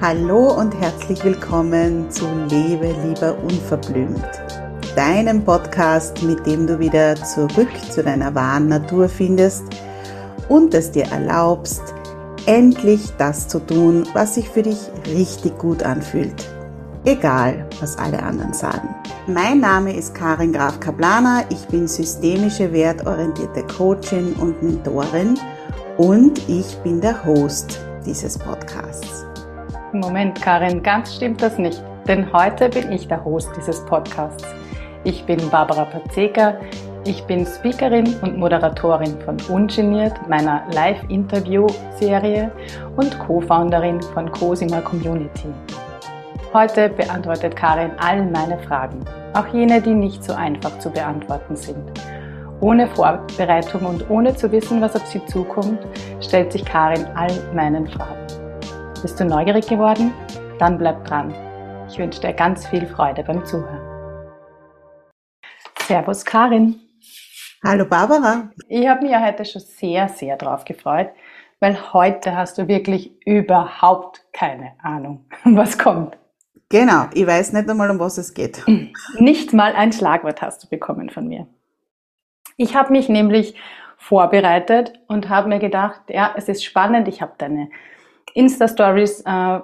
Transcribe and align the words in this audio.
Hallo 0.00 0.54
und 0.58 0.74
herzlich 0.80 1.24
willkommen 1.24 2.10
zu 2.10 2.24
Lebe 2.48 2.94
lieber 3.04 3.36
unverblümt, 3.42 4.22
deinem 4.94 5.44
Podcast, 5.44 6.22
mit 6.22 6.46
dem 6.46 6.66
du 6.68 6.78
wieder 6.78 7.16
zurück 7.16 7.68
zu 7.90 8.04
deiner 8.04 8.34
wahren 8.34 8.68
Natur 8.68 9.08
findest 9.08 9.64
und 10.48 10.72
es 10.72 10.92
dir 10.92 11.06
erlaubst, 11.06 11.82
endlich 12.46 13.10
das 13.18 13.48
zu 13.48 13.58
tun, 13.58 14.06
was 14.14 14.36
sich 14.36 14.48
für 14.48 14.62
dich 14.62 14.78
richtig 15.06 15.58
gut 15.58 15.82
anfühlt. 15.82 16.48
Egal, 17.04 17.66
was 17.80 17.98
alle 17.98 18.22
anderen 18.22 18.52
sagen. 18.52 18.94
Mein 19.26 19.60
Name 19.60 19.96
ist 19.96 20.14
Karin 20.14 20.52
Graf 20.52 20.78
Kaplana. 20.80 21.44
Ich 21.50 21.66
bin 21.66 21.88
systemische 21.88 22.72
wertorientierte 22.72 23.64
Coachin 23.64 24.32
und 24.34 24.62
Mentorin 24.62 25.38
und 25.98 26.48
ich 26.48 26.76
bin 26.78 27.00
der 27.00 27.24
Host 27.24 27.80
dieses 28.06 28.38
Podcasts. 28.38 29.26
Moment, 29.92 30.40
Karin, 30.40 30.80
ganz 30.82 31.16
stimmt 31.16 31.42
das 31.42 31.58
nicht, 31.58 31.82
denn 32.06 32.32
heute 32.32 32.68
bin 32.68 32.92
ich 32.92 33.08
der 33.08 33.24
Host 33.24 33.50
dieses 33.56 33.84
Podcasts. 33.84 34.44
Ich 35.02 35.24
bin 35.24 35.38
Barbara 35.50 35.84
Pazeka. 35.84 36.56
Ich 37.04 37.22
bin 37.24 37.44
Speakerin 37.46 38.14
und 38.22 38.36
Moderatorin 38.36 39.20
von 39.22 39.38
Ungeniert, 39.48 40.14
meiner 40.28 40.62
Live-Interview-Serie 40.72 42.52
und 42.96 43.18
Co-Founderin 43.18 44.00
von 44.02 44.30
Cosima 44.30 44.80
Community. 44.80 45.48
Heute 46.52 46.90
beantwortet 46.90 47.56
Karin 47.56 47.92
all 47.98 48.24
meine 48.24 48.58
Fragen, 48.58 49.04
auch 49.34 49.46
jene, 49.52 49.80
die 49.80 49.94
nicht 49.94 50.22
so 50.22 50.32
einfach 50.32 50.78
zu 50.78 50.90
beantworten 50.90 51.56
sind. 51.56 51.90
Ohne 52.60 52.88
Vorbereitung 52.88 53.86
und 53.86 54.10
ohne 54.10 54.34
zu 54.34 54.50
wissen, 54.50 54.80
was 54.80 54.96
auf 54.96 55.06
sie 55.06 55.24
zukommt, 55.26 55.78
stellt 56.20 56.50
sich 56.50 56.64
Karin 56.64 57.06
all 57.14 57.30
meinen 57.54 57.86
Fragen. 57.86 58.26
Bist 59.00 59.20
du 59.20 59.24
neugierig 59.24 59.68
geworden? 59.68 60.12
Dann 60.58 60.76
bleib 60.76 61.04
dran. 61.04 61.32
Ich 61.88 61.98
wünsche 61.98 62.20
dir 62.20 62.32
ganz 62.32 62.66
viel 62.66 62.84
Freude 62.84 63.22
beim 63.22 63.44
Zuhören. 63.46 63.80
Servus 65.82 66.24
Karin. 66.24 66.80
Hallo 67.62 67.84
Barbara. 67.84 68.50
Ich 68.68 68.88
habe 68.88 69.02
mich 69.02 69.12
ja 69.12 69.24
heute 69.24 69.44
schon 69.44 69.62
sehr, 69.62 70.08
sehr 70.08 70.36
drauf 70.36 70.64
gefreut, 70.64 71.10
weil 71.60 71.92
heute 71.92 72.36
hast 72.36 72.58
du 72.58 72.66
wirklich 72.66 73.12
überhaupt 73.24 74.24
keine 74.32 74.72
Ahnung, 74.82 75.26
was 75.44 75.78
kommt. 75.78 76.18
Genau, 76.70 77.04
ich 77.14 77.24
weiß 77.24 77.52
nicht 77.52 77.70
einmal, 77.70 77.88
um 77.88 78.00
was 78.00 78.18
es 78.18 78.34
geht. 78.34 78.64
Nicht 79.16 79.52
mal 79.52 79.74
ein 79.74 79.92
Schlagwort 79.92 80.42
hast 80.42 80.64
du 80.64 80.68
bekommen 80.68 81.08
von 81.08 81.28
mir. 81.28 81.46
Ich 82.58 82.74
habe 82.74 82.92
mich 82.92 83.08
nämlich 83.08 83.54
vorbereitet 83.96 84.92
und 85.06 85.28
habe 85.28 85.48
mir 85.48 85.60
gedacht, 85.60 86.00
ja, 86.08 86.34
es 86.36 86.48
ist 86.48 86.64
spannend, 86.64 87.06
ich 87.06 87.22
habe 87.22 87.32
deine 87.38 87.70
Insta-Stories 88.34 89.24
äh, 89.24 89.60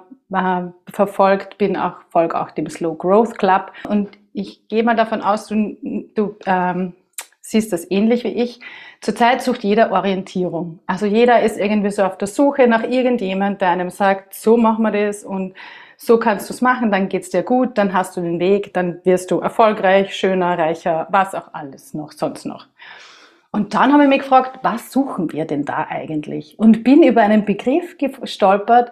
verfolgt, 0.89 1.57
bin 1.57 1.75
auch, 1.75 1.97
folge 2.09 2.39
auch 2.39 2.51
dem 2.51 2.69
Slow 2.69 2.95
Growth 2.97 3.37
Club 3.37 3.73
und 3.87 4.09
ich 4.31 4.67
gehe 4.69 4.83
mal 4.83 4.95
davon 4.95 5.21
aus, 5.21 5.47
du, 5.47 5.77
du 6.15 6.37
ähm, 6.45 6.93
siehst 7.41 7.73
das 7.73 7.89
ähnlich 7.91 8.23
wie 8.23 8.29
ich. 8.29 8.61
Zurzeit 9.01 9.41
sucht 9.41 9.63
jeder 9.63 9.91
Orientierung. 9.91 10.79
Also 10.87 11.05
jeder 11.05 11.41
ist 11.41 11.57
irgendwie 11.57 11.91
so 11.91 12.03
auf 12.03 12.17
der 12.17 12.29
Suche 12.29 12.67
nach 12.67 12.83
irgendjemand, 12.83 13.59
der 13.59 13.69
einem 13.69 13.89
sagt, 13.89 14.33
so 14.33 14.55
machen 14.55 14.83
wir 14.83 14.91
das 14.91 15.25
und 15.25 15.53
so 15.97 16.17
kannst 16.19 16.49
du 16.49 16.53
es 16.53 16.61
machen, 16.61 16.91
dann 16.91 17.09
geht's 17.09 17.29
dir 17.29 17.43
gut, 17.43 17.77
dann 17.77 17.93
hast 17.93 18.17
du 18.17 18.21
den 18.21 18.39
Weg, 18.39 18.73
dann 18.73 18.99
wirst 19.03 19.31
du 19.31 19.39
erfolgreich, 19.39 20.15
schöner, 20.15 20.57
reicher, 20.57 21.07
was 21.09 21.35
auch 21.35 21.53
alles 21.53 21.93
noch, 21.93 22.11
sonst 22.11 22.45
noch. 22.45 22.67
Und 23.51 23.73
dann 23.73 23.93
habe 23.93 24.03
ich 24.03 24.09
mich 24.09 24.19
gefragt, 24.19 24.59
was 24.63 24.91
suchen 24.91 25.31
wir 25.31 25.45
denn 25.45 25.63
da 25.63 25.87
eigentlich? 25.89 26.59
Und 26.59 26.83
bin 26.83 27.03
über 27.03 27.21
einen 27.21 27.45
Begriff 27.45 27.97
gestolpert, 27.97 28.91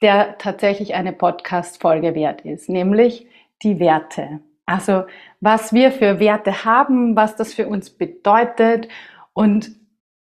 der 0.00 0.38
tatsächlich 0.38 0.94
eine 0.94 1.12
Podcast-Folge 1.12 2.14
wert 2.14 2.40
ist, 2.42 2.70
nämlich 2.70 3.26
die 3.62 3.78
Werte. 3.78 4.40
Also 4.64 5.04
was 5.40 5.72
wir 5.72 5.92
für 5.92 6.20
Werte 6.20 6.64
haben, 6.64 7.16
was 7.16 7.36
das 7.36 7.52
für 7.52 7.68
uns 7.68 7.90
bedeutet. 7.90 8.88
Und 9.34 9.72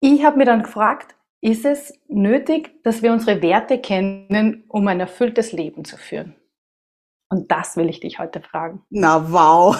ich 0.00 0.25
habe 0.25 0.39
mir 0.39 0.47
dann 0.47 0.62
gefragt, 0.62 1.15
ist 1.41 1.65
es 1.65 1.99
nötig, 2.09 2.83
dass 2.83 3.03
wir 3.03 3.12
unsere 3.12 3.41
Werte 3.43 3.78
kennen, 3.78 4.65
um 4.69 4.87
ein 4.89 5.01
erfülltes 5.01 5.53
Leben 5.53 5.84
zu 5.84 5.97
führen? 5.97 6.34
Und 7.31 7.51
das 7.51 7.77
will 7.77 7.89
ich 7.89 8.01
dich 8.01 8.19
heute 8.19 8.41
fragen. 8.41 8.83
Na 8.91 9.31
wow. 9.31 9.77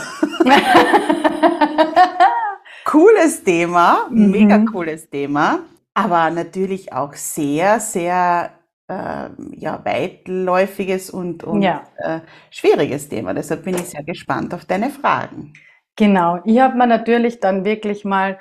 cooles 2.85 3.43
Thema, 3.45 4.07
mhm. 4.11 4.31
mega 4.31 4.59
cooles 4.59 5.11
Thema, 5.11 5.61
aber 5.95 6.31
natürlich 6.31 6.93
auch 6.93 7.15
sehr, 7.15 7.81
sehr 7.81 8.53
äh, 8.89 9.29
ja, 9.57 9.85
weitläufiges 9.85 11.11
und, 11.11 11.45
und 11.45 11.63
ja. 11.63 11.85
äh, 11.99 12.21
schwieriges 12.51 13.09
Thema. 13.09 13.35
Deshalb 13.35 13.65
bin 13.65 13.75
ich 13.75 13.89
sehr 13.89 14.03
gespannt 14.03 14.55
auf 14.55 14.65
deine 14.65 14.91
Fragen. 14.91 15.53
Genau, 15.97 16.41
ich 16.45 16.59
habe 16.61 16.79
mir 16.79 16.87
natürlich 16.87 17.41
dann 17.41 17.65
wirklich 17.65 18.05
mal, 18.05 18.39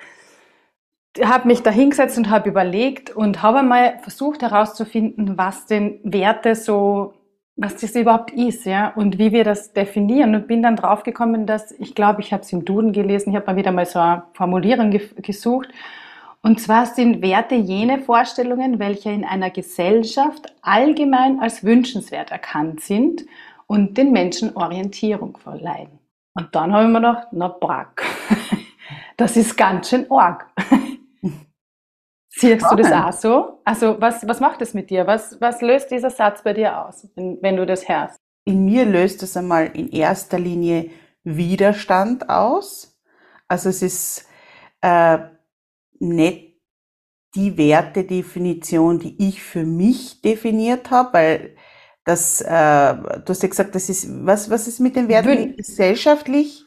habe 1.24 1.48
mich 1.48 1.62
da 1.64 1.72
hingesetzt 1.72 2.18
und 2.18 2.30
habe 2.30 2.50
überlegt 2.50 3.10
und 3.10 3.42
habe 3.42 3.64
mal 3.64 4.00
versucht 4.02 4.42
herauszufinden, 4.42 5.38
was 5.38 5.66
denn 5.66 6.00
Werte 6.04 6.56
so, 6.56 7.14
was 7.56 7.78
das 7.78 7.96
überhaupt 7.96 8.32
ist, 8.32 8.66
ja, 8.66 8.90
und 8.96 9.18
wie 9.18 9.32
wir 9.32 9.44
das 9.44 9.74
definieren 9.74 10.36
und 10.36 10.48
bin 10.48 10.62
dann 10.62 10.76
draufgekommen, 10.76 11.46
dass 11.46 11.72
ich 11.72 11.96
glaube, 11.96 12.22
ich 12.22 12.32
habe 12.32 12.44
es 12.44 12.54
im 12.54 12.64
Duden 12.64 12.94
gelesen, 12.94 13.32
ich 13.32 13.36
habe 13.36 13.48
mal 13.48 13.56
wieder 13.56 13.72
mal 13.72 13.86
so 13.86 14.00
eine 14.00 14.24
Formulierung 14.34 14.92
ge 14.92 15.02
gesucht 15.22 15.70
und 16.42 16.62
zwar 16.62 16.86
sind 16.86 17.22
Werte 17.22 17.56
jene 17.56 18.00
Vorstellungen, 18.00 18.80
welche 18.80 19.12
in 19.12 19.26
einer 19.26 19.50
Gesellschaft 19.50 20.54
allgemein 20.62 21.42
als 21.42 21.64
wünschenswert 21.64 22.32
erkannt 22.32 22.80
sind 22.82 23.26
und 23.68 23.98
den 23.98 24.12
Menschen 24.12 24.56
Orientierung 24.56 25.38
verleihen. 25.38 26.00
Und 26.36 26.56
dann 26.56 26.72
habe 26.72 26.84
ich 26.84 26.90
mir 26.90 27.00
gedacht, 27.00 27.28
na 27.32 27.50
brack, 27.50 28.06
das 29.18 29.36
ist 29.36 29.58
ganz 29.58 29.90
schön 29.90 30.10
arg. 30.10 30.48
Siehst 32.40 32.72
du 32.72 32.76
das 32.76 32.92
auch 32.92 33.12
so? 33.12 33.60
Also 33.66 34.00
was, 34.00 34.26
was 34.28 34.40
macht 34.40 34.62
das 34.62 34.74
mit 34.74 34.90
dir? 34.90 35.06
Was, 35.08 35.40
was 35.42 35.62
löst 35.62 35.92
dieser 35.92 36.10
Satz 36.10 36.42
bei 36.44 36.54
dir 36.54 36.86
aus, 36.86 37.08
wenn, 37.16 37.38
wenn 37.42 37.58
du 37.58 37.66
das 37.66 37.88
hörst? 37.88 38.18
In 38.46 38.66
mir 38.66 38.86
löst 38.86 39.22
es 39.24 39.36
einmal 39.36 39.68
in 39.74 39.92
erster 39.92 40.40
Linie 40.40 40.90
Widerstand 41.24 42.30
aus. 42.30 42.98
Also 43.48 43.70
es 43.70 43.82
ist 43.82 44.26
äh, 44.82 45.20
nicht 46.00 46.56
die 47.36 47.58
Wertedefinition, 47.58 49.00
die 49.00 49.16
ich 49.28 49.44
für 49.44 49.64
mich 49.64 50.22
definiert 50.22 50.90
habe, 50.92 51.14
weil 51.14 51.56
das, 52.06 52.42
äh, 52.42 52.48
du 52.48 53.24
hast 53.28 53.44
ja 53.44 53.50
gesagt, 53.50 53.76
das 53.76 53.90
ist, 53.90 54.08
was, 54.26 54.50
was 54.50 54.68
ist 54.68 54.80
mit 54.80 54.96
den 54.96 55.10
Werten 55.10 55.30
Wün 55.30 55.56
gesellschaftlich? 55.56 56.66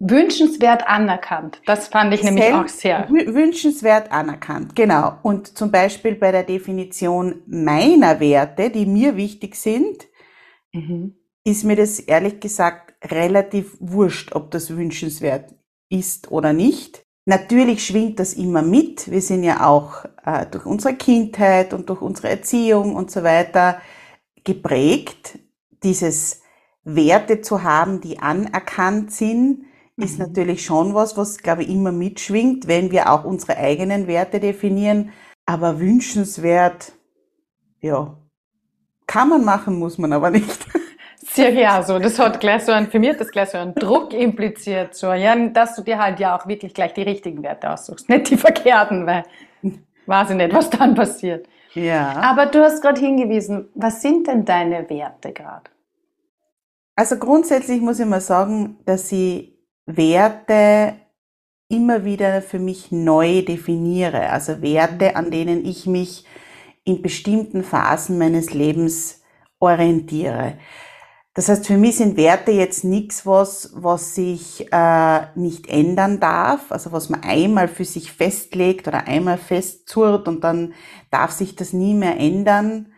Wünschenswert 0.00 0.88
anerkannt. 0.88 1.60
Das 1.66 1.88
fand 1.88 2.14
ich 2.14 2.22
nämlich 2.22 2.52
auch 2.54 2.66
sehr. 2.68 3.06
Wünschenswert 3.10 4.10
anerkannt, 4.10 4.74
genau. 4.74 5.18
Und 5.22 5.58
zum 5.58 5.70
Beispiel 5.70 6.14
bei 6.14 6.32
der 6.32 6.42
Definition 6.42 7.42
meiner 7.46 8.18
Werte, 8.18 8.70
die 8.70 8.86
mir 8.86 9.16
wichtig 9.16 9.56
sind, 9.56 10.08
mhm. 10.72 11.16
ist 11.44 11.64
mir 11.64 11.76
das 11.76 12.00
ehrlich 12.00 12.40
gesagt 12.40 12.94
relativ 13.04 13.76
wurscht, 13.78 14.34
ob 14.34 14.50
das 14.50 14.74
wünschenswert 14.74 15.54
ist 15.90 16.30
oder 16.30 16.54
nicht. 16.54 17.04
Natürlich 17.26 17.84
schwingt 17.84 18.18
das 18.18 18.32
immer 18.32 18.62
mit. 18.62 19.10
Wir 19.10 19.20
sind 19.20 19.44
ja 19.44 19.66
auch 19.66 20.06
äh, 20.24 20.46
durch 20.46 20.64
unsere 20.64 20.94
Kindheit 20.94 21.74
und 21.74 21.90
durch 21.90 22.00
unsere 22.00 22.30
Erziehung 22.30 22.96
und 22.96 23.10
so 23.10 23.22
weiter 23.22 23.82
geprägt. 24.44 25.38
Dieses 25.82 26.40
Werte 26.84 27.42
zu 27.42 27.62
haben, 27.62 28.00
die 28.00 28.18
anerkannt 28.18 29.12
sind. 29.12 29.66
Ist 30.00 30.18
natürlich 30.18 30.64
schon 30.64 30.94
was, 30.94 31.16
was, 31.16 31.38
glaube 31.38 31.62
ich, 31.62 31.70
immer 31.70 31.92
mitschwingt, 31.92 32.66
wenn 32.66 32.90
wir 32.90 33.10
auch 33.12 33.24
unsere 33.24 33.56
eigenen 33.56 34.06
Werte 34.06 34.40
definieren. 34.40 35.12
Aber 35.46 35.80
wünschenswert, 35.80 36.92
ja, 37.80 38.16
kann 39.06 39.28
man 39.28 39.44
machen, 39.44 39.78
muss 39.78 39.98
man 39.98 40.12
aber 40.12 40.30
nicht. 40.30 40.66
Sehr 41.32 41.52
ja, 41.52 41.82
so. 41.82 41.98
Das 41.98 42.18
hat 42.18 42.40
gleich 42.40 42.64
so 42.64 42.72
ein, 42.72 42.90
für 42.90 42.98
mich 42.98 43.10
hat 43.10 43.20
das 43.20 43.30
gleich 43.30 43.50
so 43.50 43.58
einen 43.58 43.74
Druck 43.74 44.12
impliziert, 44.12 44.94
so, 44.94 45.12
ja, 45.12 45.34
dass 45.48 45.76
du 45.76 45.82
dir 45.82 45.98
halt 45.98 46.18
ja 46.18 46.36
auch 46.36 46.46
wirklich 46.46 46.74
gleich 46.74 46.92
die 46.94 47.02
richtigen 47.02 47.42
Werte 47.42 47.70
aussuchst, 47.70 48.08
nicht 48.08 48.30
die 48.30 48.36
verkehrten, 48.36 49.06
weil 49.06 49.24
weiß 50.06 50.30
ich 50.30 50.36
nicht, 50.36 50.52
was 50.52 50.70
dann 50.70 50.94
passiert. 50.94 51.46
Ja. 51.74 52.16
Aber 52.22 52.46
du 52.46 52.62
hast 52.62 52.82
gerade 52.82 53.00
hingewiesen, 53.00 53.68
was 53.74 54.02
sind 54.02 54.26
denn 54.26 54.44
deine 54.44 54.88
Werte 54.90 55.32
gerade? 55.32 55.70
Also 56.96 57.16
grundsätzlich 57.16 57.80
muss 57.80 58.00
ich 58.00 58.06
mal 58.06 58.20
sagen, 58.20 58.78
dass 58.84 59.10
ich 59.12 59.49
Werte 59.96 60.94
immer 61.68 62.04
wieder 62.04 62.42
für 62.42 62.58
mich 62.58 62.90
neu 62.90 63.42
definiere. 63.42 64.30
Also 64.30 64.60
Werte, 64.60 65.16
an 65.16 65.30
denen 65.30 65.64
ich 65.64 65.86
mich 65.86 66.24
in 66.84 67.02
bestimmten 67.02 67.62
Phasen 67.62 68.18
meines 68.18 68.52
Lebens 68.52 69.22
orientiere. 69.60 70.58
Das 71.34 71.48
heißt, 71.48 71.68
für 71.68 71.76
mich 71.76 71.96
sind 71.96 72.16
Werte 72.16 72.50
jetzt 72.50 72.82
nichts, 72.82 73.24
was, 73.24 73.70
was 73.74 74.16
sich 74.16 74.66
äh, 74.72 75.20
nicht 75.36 75.68
ändern 75.68 76.18
darf, 76.18 76.72
also 76.72 76.90
was 76.90 77.08
man 77.08 77.22
einmal 77.22 77.68
für 77.68 77.84
sich 77.84 78.10
festlegt 78.10 78.88
oder 78.88 79.06
einmal 79.06 79.38
festzurrt 79.38 80.26
und 80.26 80.42
dann 80.42 80.74
darf 81.10 81.30
sich 81.30 81.54
das 81.54 81.72
nie 81.72 81.94
mehr 81.94 82.16
ändern. 82.16 82.92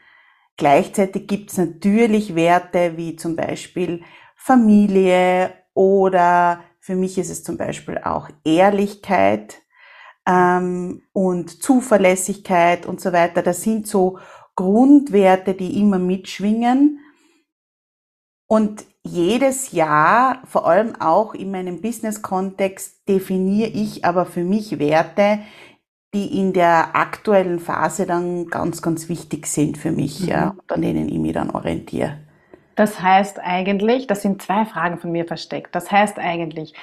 Gleichzeitig 0.57 1.27
gibt 1.27 1.51
es 1.51 1.59
natürlich 1.59 2.35
Werte 2.35 2.97
wie 2.97 3.17
zum 3.17 3.37
Beispiel 3.37 4.03
Familie 4.35 5.53
oder 5.75 6.65
für 6.83 6.97
mich 6.97 7.17
ist 7.17 7.31
es 7.31 7.45
zum 7.45 7.57
Beispiel 7.57 7.99
auch 7.99 8.29
Ehrlichkeit 8.45 9.63
ähm, 10.27 11.03
und 11.13 11.63
Zuverlässigkeit 11.63 12.87
und 12.87 13.01
so 13.01 13.13
weiter. 13.13 13.41
Das 13.41 13.63
sind 13.63 13.87
so 13.87 14.19
Grundwerte, 14.57 15.55
die 15.55 15.81
immer 15.81 16.01
mitschwingen. 16.01 16.99
Und 18.49 18.85
jedes 19.05 19.71
Jahr, 19.71 20.43
vor 20.45 20.67
allem 20.67 21.01
auch 21.01 21.35
in 21.35 21.53
meinem 21.53 21.81
Business-Kontext, 21.81 23.09
definiere 23.09 23.71
ich 23.71 24.05
aber 24.05 24.27
für 24.27 24.43
mich 24.43 24.81
Werte, 24.81 25.39
die 26.13 26.37
in 26.37 26.53
der 26.53 26.97
aktuellen 26.97 27.61
Phase 27.61 28.07
dann 28.07 28.49
ganz, 28.49 28.83
ganz 28.83 29.09
wichtig 29.09 29.47
sind 29.47 29.79
für 29.79 29.93
mich, 29.93 30.23
mhm. 30.23 30.29
ja, 30.29 30.49
und 30.51 30.73
an 30.73 30.83
denen 30.83 31.09
ich 31.09 31.19
mich 31.19 31.33
dann 31.33 31.51
orientiere. 31.51 32.19
Das 32.75 33.01
heißt 33.01 33.39
eigentlich, 33.41 34.07
das 34.07 34.23
sind 34.23 34.43
zwei 34.43 34.65
Fragen 34.65 34.99
von 34.99 35.13
mir 35.13 35.25
versteckt. 35.25 35.75
Das 35.75 35.91
heißt 35.91 36.19
eigentlich, 36.19 36.75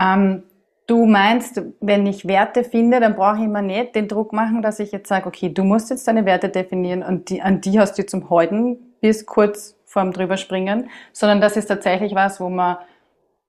ähm, 0.00 0.42
du 0.86 1.06
meinst, 1.06 1.62
wenn 1.80 2.06
ich 2.06 2.26
Werte 2.26 2.64
finde, 2.64 3.00
dann 3.00 3.14
brauche 3.14 3.42
ich 3.42 3.48
mir 3.48 3.62
nicht 3.62 3.94
den 3.94 4.08
Druck 4.08 4.32
machen, 4.32 4.62
dass 4.62 4.80
ich 4.80 4.92
jetzt 4.92 5.08
sage, 5.08 5.26
okay, 5.26 5.48
du 5.48 5.64
musst 5.64 5.90
jetzt 5.90 6.06
deine 6.08 6.24
Werte 6.24 6.48
definieren 6.48 7.02
und 7.02 7.30
die, 7.30 7.42
an 7.42 7.60
die 7.60 7.78
hast 7.78 7.98
du 7.98 8.06
zum 8.06 8.28
Heuden 8.30 8.78
bis 9.00 9.26
kurz 9.26 9.76
vorm 9.84 10.12
drüberspringen, 10.12 10.90
sondern 11.12 11.40
das 11.40 11.56
ist 11.56 11.66
tatsächlich 11.66 12.14
was, 12.14 12.40
wo 12.40 12.48
man 12.48 12.78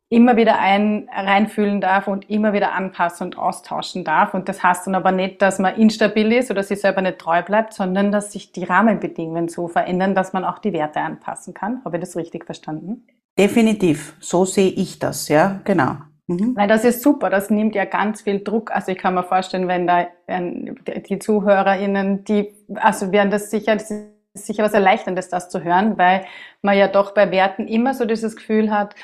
immer 0.09 0.37
wieder 0.37 0.59
ein, 0.59 1.09
reinfühlen 1.11 1.81
darf 1.81 2.07
und 2.07 2.29
immer 2.29 2.53
wieder 2.53 2.73
anpassen 2.73 3.25
und 3.25 3.37
austauschen 3.37 4.03
darf. 4.03 4.33
Und 4.33 4.47
das 4.47 4.61
heißt 4.61 4.85
dann 4.87 4.95
aber 4.95 5.11
nicht, 5.11 5.41
dass 5.41 5.57
man 5.57 5.75
instabil 5.75 6.31
ist 6.31 6.51
oder 6.51 6.63
sich 6.63 6.79
selber 6.79 7.01
nicht 7.01 7.17
treu 7.17 7.41
bleibt, 7.41 7.73
sondern 7.73 8.11
dass 8.11 8.31
sich 8.31 8.51
die 8.51 8.63
Rahmenbedingungen 8.63 9.47
so 9.47 9.67
verändern, 9.67 10.13
dass 10.13 10.33
man 10.33 10.45
auch 10.45 10.59
die 10.59 10.73
Werte 10.73 10.99
anpassen 10.99 11.53
kann. 11.53 11.81
Habe 11.83 11.97
ich 11.97 12.01
das 12.01 12.15
richtig 12.15 12.45
verstanden? 12.45 13.07
Definitiv. 13.37 14.15
So 14.19 14.45
sehe 14.45 14.69
ich 14.69 14.99
das, 14.99 15.27
ja, 15.27 15.59
genau. 15.63 15.97
Mhm. 16.27 16.55
Weil 16.55 16.67
das 16.67 16.85
ist 16.85 17.01
super, 17.01 17.29
das 17.29 17.49
nimmt 17.49 17.75
ja 17.75 17.85
ganz 17.85 18.21
viel 18.21 18.43
Druck. 18.43 18.71
Also 18.71 18.91
ich 18.91 18.97
kann 18.97 19.15
mir 19.15 19.23
vorstellen, 19.23 19.67
wenn 19.67 19.87
da 19.87 20.07
wenn 20.27 20.75
die 21.07 21.19
ZuhörerInnen, 21.19 22.23
die, 22.23 22.53
also 22.75 23.11
werden 23.11 23.29
das 23.29 23.51
sicher, 23.51 23.75
das 23.75 23.91
sicher 24.33 24.63
was 24.63 24.73
Erleichterndes, 24.73 25.29
das 25.29 25.49
zu 25.49 25.63
hören, 25.63 25.97
weil 25.97 26.25
man 26.61 26.77
ja 26.77 26.87
doch 26.87 27.13
bei 27.13 27.31
Werten 27.31 27.67
immer 27.67 27.93
so 27.93 28.05
dieses 28.05 28.35
Gefühl 28.35 28.71
hat, 28.71 28.95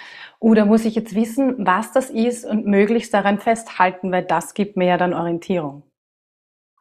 oh, 0.41 0.55
da 0.55 0.65
muss 0.65 0.85
ich 0.85 0.95
jetzt 0.95 1.15
wissen, 1.15 1.65
was 1.65 1.93
das 1.93 2.09
ist 2.09 2.45
und 2.45 2.65
möglichst 2.65 3.13
daran 3.13 3.39
festhalten, 3.39 4.11
weil 4.11 4.25
das 4.25 4.53
gibt 4.53 4.75
mir 4.75 4.87
ja 4.87 4.97
dann 4.97 5.13
Orientierung. 5.13 5.83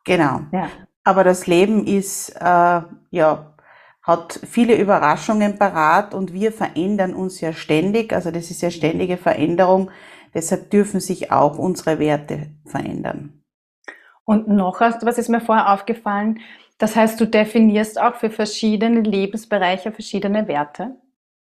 Genau. 0.05 0.41
Ja. 0.51 0.69
Aber 1.05 1.25
das 1.25 1.47
Leben 1.47 1.87
ist, 1.87 2.31
äh, 2.41 2.81
ja, 3.11 3.55
hat 4.03 4.41
viele 4.45 4.77
Überraschungen 4.77 5.59
parat 5.59 6.15
und 6.15 6.33
wir 6.33 6.53
verändern 6.53 7.15
uns 7.15 7.41
ja 7.43 7.53
ständig. 7.53 8.15
Also 8.15 8.31
das 8.31 8.51
ist 8.51 8.63
ja 8.63 8.71
ständige 8.71 9.19
Veränderung. 9.19 9.91
Deshalb 10.33 10.71
dürfen 10.71 11.01
sich 11.01 11.31
auch 11.31 11.59
unsere 11.59 11.99
Werte 11.99 12.47
verändern. 12.65 13.43
Und 14.25 14.49
noch 14.49 14.81
was 14.81 15.19
ist 15.19 15.29
mir 15.29 15.41
vorher 15.41 15.73
aufgefallen, 15.73 16.41
das 16.79 16.97
heißt, 16.97 17.21
du 17.21 17.27
definierst 17.27 18.01
auch 18.01 18.15
für 18.15 18.31
verschiedene 18.31 19.01
Lebensbereiche 19.01 19.93
verschiedene 19.93 20.49
Werte. 20.49 20.97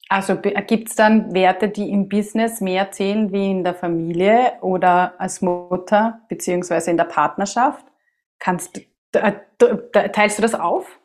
Also 0.09 0.37
gibt 0.37 0.89
es 0.89 0.95
dann 0.95 1.35
Werte, 1.35 1.69
die 1.69 1.91
im 1.91 2.09
Business 2.09 2.61
mehr 2.61 2.93
zählen 2.93 3.33
wie 3.33 3.51
in 3.51 3.65
der 3.65 3.75
Familie 3.75 4.53
oder 4.61 5.21
als 5.21 5.43
Mutter 5.43 6.21
beziehungsweise 6.29 6.91
in 6.91 6.97
der 6.97 7.05
Partnerschaft? 7.05 7.85
Kannst, 8.39 8.81
teilst 9.13 10.39
du 10.39 10.43
das 10.43 10.55
auf? 10.55 11.01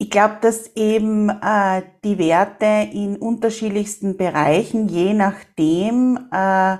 Ich 0.00 0.10
glaube, 0.10 0.36
dass 0.40 0.76
eben 0.76 1.28
äh, 1.28 1.82
die 2.04 2.18
Werte 2.18 2.88
in 2.92 3.16
unterschiedlichsten 3.16 4.16
Bereichen, 4.16 4.88
je 4.88 5.12
nachdem, 5.12 6.28
äh, 6.30 6.78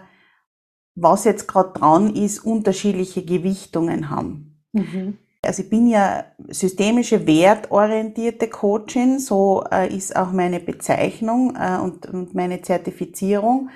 was 0.95 1.25
jetzt 1.25 1.49
gerade 1.49 1.73
dran 1.73 2.15
ist, 2.15 2.39
unterschiedliche 2.39 3.25
Gewichtungen 3.25 4.11
haben. 4.11 4.63
Mhm. 4.73 5.19
Also 5.43 5.63
ich 5.63 5.71
bin 5.71 5.87
ja 5.87 6.25
systemische 6.49 7.27
wertorientierte 7.27 8.49
Coachin, 8.49 9.21
so 9.21 9.65
äh, 9.71 9.95
ist 9.95 10.17
auch 10.17 10.33
meine 10.33 10.59
Bezeichnung 10.59 11.57
äh, 11.57 11.79
und, 11.79 12.35
meine 12.35 12.61
Zertifizierung. 12.61 13.71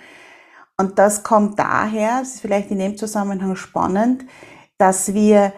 Und 0.76 0.99
das 0.99 1.23
kommt 1.23 1.59
daher, 1.59 2.20
das 2.20 2.35
ist 2.35 2.41
vielleicht 2.41 2.70
in 2.73 2.79
dem 2.79 2.97
Zusammenhang 2.97 3.55
spannend, 3.55 4.25
dass 4.76 5.14
wir 5.14 5.53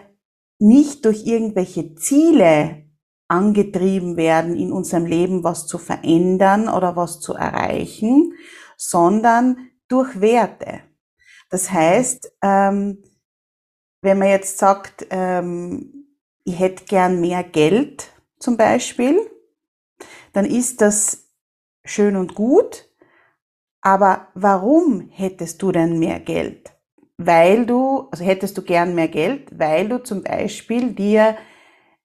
nicht 0.59 1.05
durch 1.05 1.25
irgendwelche 1.25 1.95
Ziele 1.95 2.85
angetrieben 3.27 4.17
werden, 4.17 4.55
in 4.55 4.71
unserem 4.71 5.07
Leben 5.07 5.43
was 5.43 5.65
zu 5.65 5.79
verändern 5.79 6.69
oder 6.69 6.95
was 6.95 7.19
zu 7.19 7.33
erreichen, 7.33 8.33
sondern 8.77 9.71
durch 9.87 10.21
Werte. 10.21 10.81
Das 11.49 11.71
heißt, 11.71 12.31
ähm, 12.43 13.03
wenn 14.01 14.19
man 14.19 14.27
jetzt 14.27 14.59
sagt, 14.59 15.07
ähm, 15.09 15.94
ich 16.45 16.59
hätte 16.59 16.85
gern 16.85 17.19
mehr 17.19 17.43
Geld 17.43 18.11
zum 18.39 18.55
Beispiel, 18.55 19.19
dann 20.31 20.45
ist 20.45 20.79
das 20.81 21.25
schön 21.83 22.15
und 22.15 22.35
gut. 22.35 22.87
Aber 23.81 24.27
warum 24.33 25.09
hättest 25.11 25.61
du 25.61 25.71
denn 25.71 25.99
mehr 25.99 26.19
Geld? 26.19 26.71
Weil 27.17 27.65
du, 27.65 28.07
also 28.11 28.23
hättest 28.23 28.57
du 28.57 28.61
gern 28.61 28.95
mehr 28.95 29.07
Geld, 29.07 29.57
weil 29.57 29.89
du 29.89 30.01
zum 30.03 30.23
Beispiel 30.23 30.93
dir 30.93 31.37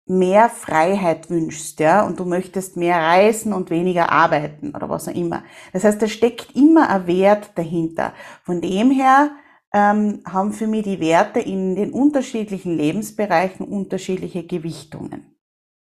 mehr 0.06 0.48
Freiheit 0.48 1.31
wünschst, 1.31 1.78
ja, 1.81 2.04
und 2.04 2.19
du 2.19 2.25
möchtest 2.25 2.76
mehr 2.76 2.96
reisen 2.96 3.52
und 3.52 3.70
weniger 3.70 4.10
arbeiten 4.10 4.75
oder 4.75 4.88
was 4.88 5.08
auch 5.08 5.14
immer. 5.14 5.44
Das 5.72 5.84
heißt, 5.84 6.02
da 6.02 6.08
steckt 6.08 6.54
immer 6.56 6.90
ein 6.90 7.06
Wert 7.06 7.52
dahinter. 7.54 8.12
Von 8.42 8.60
dem 8.60 8.90
her 8.90 9.31
ähm, 9.72 10.22
haben 10.26 10.52
für 10.52 10.67
mich 10.67 10.84
die 10.84 11.00
Werte 11.00 11.40
in 11.40 11.76
den 11.76 11.93
unterschiedlichen 11.93 12.76
Lebensbereichen 12.76 13.67
unterschiedliche 13.67 14.44
Gewichtungen. 14.44 15.37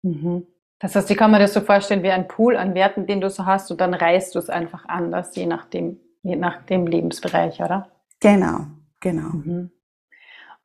Mhm. 0.02 0.46
Das 0.78 0.96
heißt, 0.96 1.10
ich 1.10 1.16
kann 1.16 1.30
mir 1.30 1.38
das 1.38 1.54
so 1.54 1.60
vorstellen 1.60 2.02
wie 2.02 2.10
ein 2.10 2.28
Pool 2.28 2.56
an 2.56 2.74
Werten, 2.74 3.06
den 3.06 3.20
du 3.20 3.30
so 3.30 3.46
hast, 3.46 3.70
und 3.70 3.80
dann 3.80 3.94
reißt 3.94 4.34
du 4.34 4.38
es 4.38 4.50
einfach 4.50 4.86
anders, 4.86 5.34
je 5.36 5.46
nach 5.46 5.66
dem, 5.66 6.00
je 6.22 6.36
nach 6.36 6.62
dem 6.66 6.86
Lebensbereich, 6.86 7.60
oder? 7.60 7.90
Genau, 8.20 8.66
genau. 9.00 9.28
Mhm. 9.28 9.70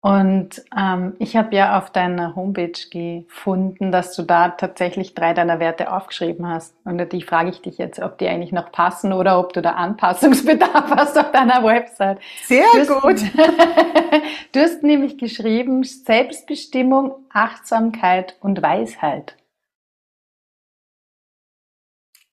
Und 0.01 0.63
ähm, 0.77 1.15
ich 1.19 1.35
habe 1.35 1.53
ja 1.53 1.77
auf 1.77 1.91
deiner 1.91 2.33
Homepage 2.33 2.71
gefunden, 2.89 3.91
dass 3.91 4.15
du 4.15 4.23
da 4.23 4.49
tatsächlich 4.49 5.13
drei 5.13 5.33
deiner 5.33 5.59
Werte 5.59 5.91
aufgeschrieben 5.91 6.47
hast. 6.47 6.73
Und 6.85 7.11
die 7.11 7.21
frage 7.21 7.49
ich 7.49 7.61
dich 7.61 7.77
jetzt, 7.77 7.99
ob 7.99 8.17
die 8.17 8.27
eigentlich 8.29 8.53
noch 8.53 8.71
passen 8.71 9.11
oder 9.11 9.37
ob 9.39 9.51
du 9.51 9.61
da 9.61 9.71
Anpassungsbedarf 9.71 10.89
hast 10.95 11.17
auf 11.17 11.33
deiner 11.33 11.65
Website. 11.65 12.19
Sehr 12.45 12.63
du 12.75 12.95
gut. 13.01 13.21
du 14.53 14.59
hast 14.59 14.83
nämlich 14.83 15.17
geschrieben 15.17 15.83
Selbstbestimmung, 15.83 17.15
Achtsamkeit 17.29 18.37
und 18.39 18.61
Weisheit. 18.61 19.35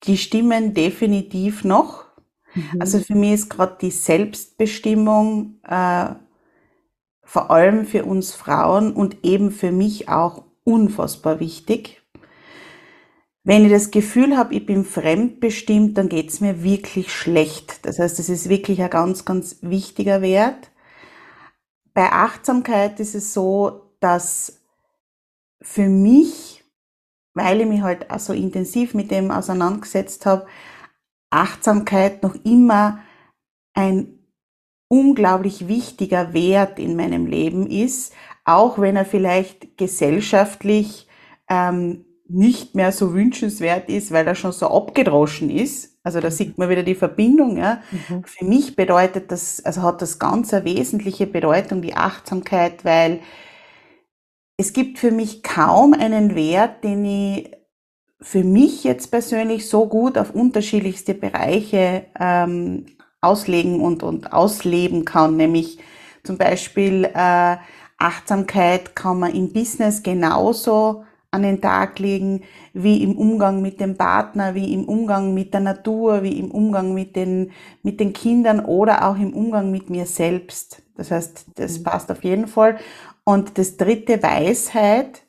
Die 0.04 0.18
stimmen 0.18 0.72
definitiv 0.72 1.64
noch. 1.64 2.04
Mhm. 2.54 2.80
Also 2.80 3.00
für 3.00 3.16
mich 3.16 3.32
ist 3.32 3.50
gerade 3.50 3.76
die 3.80 3.90
Selbstbestimmung 3.90 5.58
äh, 5.68 6.10
vor 7.26 7.50
allem 7.50 7.84
für 7.86 8.04
uns 8.04 8.34
Frauen 8.34 8.92
und 8.92 9.24
eben 9.24 9.50
für 9.50 9.72
mich 9.72 10.08
auch 10.08 10.44
unfassbar 10.62 11.40
wichtig. 11.40 12.00
Wenn 13.42 13.64
ich 13.64 13.70
das 13.70 13.90
Gefühl 13.90 14.36
habe, 14.36 14.54
ich 14.54 14.64
bin 14.64 14.84
fremdbestimmt, 14.84 15.98
dann 15.98 16.08
geht 16.08 16.30
es 16.30 16.40
mir 16.40 16.62
wirklich 16.62 17.12
schlecht. 17.12 17.84
Das 17.84 17.98
heißt, 17.98 18.18
das 18.18 18.28
ist 18.28 18.48
wirklich 18.48 18.80
ein 18.80 18.90
ganz, 18.90 19.24
ganz 19.24 19.58
wichtiger 19.60 20.22
Wert. 20.22 20.70
Bei 21.94 22.12
Achtsamkeit 22.12 23.00
ist 23.00 23.14
es 23.16 23.34
so, 23.34 23.90
dass 24.00 24.62
für 25.60 25.88
mich, 25.88 26.64
weil 27.34 27.60
ich 27.60 27.66
mich 27.66 27.82
halt 27.82 28.10
auch 28.10 28.20
so 28.20 28.32
intensiv 28.32 28.94
mit 28.94 29.10
dem 29.10 29.32
auseinandergesetzt 29.32 30.26
habe, 30.26 30.46
Achtsamkeit 31.30 32.22
noch 32.22 32.36
immer 32.44 33.00
ein 33.74 34.15
unglaublich 34.88 35.68
wichtiger 35.68 36.32
Wert 36.32 36.78
in 36.78 36.96
meinem 36.96 37.26
Leben 37.26 37.66
ist, 37.66 38.12
auch 38.44 38.78
wenn 38.78 38.96
er 38.96 39.04
vielleicht 39.04 39.76
gesellschaftlich 39.76 41.08
ähm, 41.48 42.04
nicht 42.28 42.74
mehr 42.74 42.92
so 42.92 43.14
wünschenswert 43.14 43.88
ist, 43.88 44.10
weil 44.12 44.26
er 44.26 44.34
schon 44.34 44.52
so 44.52 44.68
abgedroschen 44.68 45.50
ist. 45.50 45.98
Also 46.02 46.20
da 46.20 46.30
sieht 46.30 46.58
man 46.58 46.68
wieder 46.68 46.82
die 46.82 46.94
Verbindung. 46.94 47.56
Ja. 47.56 47.82
Mhm. 48.08 48.24
Für 48.24 48.44
mich 48.44 48.76
bedeutet 48.76 49.30
das, 49.30 49.64
also 49.64 49.82
hat 49.82 50.02
das 50.02 50.18
ganz 50.18 50.52
eine 50.52 50.64
wesentliche 50.64 51.26
Bedeutung, 51.26 51.82
die 51.82 51.94
Achtsamkeit, 51.94 52.84
weil 52.84 53.20
es 54.56 54.72
gibt 54.72 54.98
für 54.98 55.10
mich 55.10 55.42
kaum 55.42 55.92
einen 55.92 56.34
Wert, 56.34 56.82
den 56.82 57.04
ich 57.04 57.50
für 58.20 58.44
mich 58.44 58.82
jetzt 58.84 59.10
persönlich 59.10 59.68
so 59.68 59.86
gut 59.86 60.16
auf 60.16 60.34
unterschiedlichste 60.34 61.14
Bereiche 61.14 62.06
ähm, 62.18 62.86
auslegen 63.26 63.80
und, 63.80 64.02
und 64.02 64.32
ausleben 64.32 65.04
kann, 65.04 65.36
nämlich 65.36 65.78
zum 66.22 66.38
Beispiel 66.38 67.04
äh, 67.04 67.56
Achtsamkeit 67.98 68.94
kann 68.94 69.20
man 69.20 69.34
im 69.34 69.52
Business 69.52 70.02
genauso 70.02 71.04
an 71.30 71.42
den 71.42 71.60
Tag 71.60 71.98
legen, 71.98 72.44
wie 72.72 73.02
im 73.02 73.16
Umgang 73.16 73.62
mit 73.62 73.80
dem 73.80 73.96
Partner, 73.96 74.54
wie 74.54 74.72
im 74.72 74.84
Umgang 74.84 75.34
mit 75.34 75.52
der 75.52 75.60
Natur, 75.60 76.22
wie 76.22 76.38
im 76.38 76.50
Umgang 76.50 76.94
mit 76.94 77.16
den, 77.16 77.52
mit 77.82 78.00
den 78.00 78.12
Kindern 78.12 78.64
oder 78.64 79.06
auch 79.08 79.16
im 79.16 79.34
Umgang 79.34 79.70
mit 79.70 79.90
mir 79.90 80.06
selbst. 80.06 80.82
Das 80.96 81.10
heißt, 81.10 81.46
das 81.56 81.78
mhm. 81.78 81.82
passt 81.84 82.10
auf 82.10 82.24
jeden 82.24 82.46
Fall. 82.46 82.78
Und 83.24 83.58
das 83.58 83.76
dritte, 83.76 84.22
Weisheit. 84.22 85.22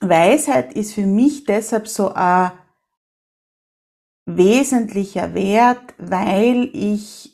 Weisheit 0.00 0.74
ist 0.74 0.94
für 0.94 1.06
mich 1.06 1.44
deshalb 1.44 1.86
so 1.88 2.12
ein 2.12 2.50
wesentlicher 4.36 5.34
Wert, 5.34 5.94
weil 5.98 6.70
ich 6.72 7.32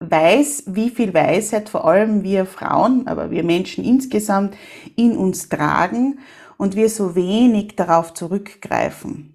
weiß, 0.00 0.64
wie 0.66 0.90
viel 0.90 1.12
Weisheit 1.12 1.68
vor 1.68 1.84
allem 1.84 2.22
wir 2.22 2.46
Frauen, 2.46 3.06
aber 3.06 3.30
wir 3.30 3.44
Menschen 3.44 3.84
insgesamt 3.84 4.56
in 4.96 5.16
uns 5.16 5.48
tragen 5.48 6.18
und 6.56 6.74
wir 6.74 6.88
so 6.88 7.14
wenig 7.14 7.76
darauf 7.76 8.14
zurückgreifen. 8.14 9.34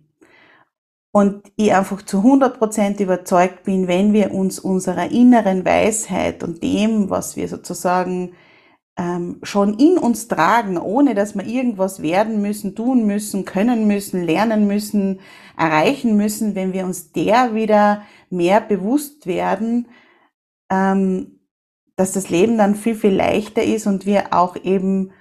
Und 1.12 1.44
ich 1.56 1.74
einfach 1.74 2.01
zu 2.01 2.18
100% 2.18 3.01
überzeugt 3.01 3.63
bin, 3.63 3.88
wenn 3.88 4.12
wir 4.12 4.32
uns 4.34 4.60
unserer 4.60 5.12
inneren 5.12 5.63
Weisheit 5.63 6.44
und 6.44 6.62
dem, 6.62 7.10
was 7.10 7.38
wir 7.38 7.48
sozusagen 7.48 8.34
ähm, 8.98 9.40
schon 9.44 9.78
in 9.78 9.98
uns 9.98 10.28
tragen, 10.28 10.78
ohne 10.78 11.16
dass 11.16 11.36
wir 11.36 11.46
irgendwas 11.46 12.02
werden 12.02 12.42
müssen, 12.42 12.75
tun 12.75 13.06
müssen, 13.06 13.44
können 13.44 13.88
müssen, 13.88 14.24
lernen 14.24 14.68
müssen, 14.68 15.20
erreichen 15.58 16.16
müssen, 16.16 16.56
wenn 16.56 16.74
wir 16.74 16.86
uns 16.86 17.12
der 17.12 17.54
wieder 17.54 18.04
mehr 18.30 18.62
bewusst 18.62 19.28
werden, 19.28 19.88
ähm, 20.70 21.40
dass 21.98 22.14
das 22.14 22.30
Leben 22.30 22.58
dann 22.58 22.75
viel, 22.75 22.96
viel 22.96 23.14
leichter 23.14 23.64
ist 23.64 23.88
und 23.88 24.06
wir 24.06 24.34
auch 24.34 24.56
eben, 24.56 25.12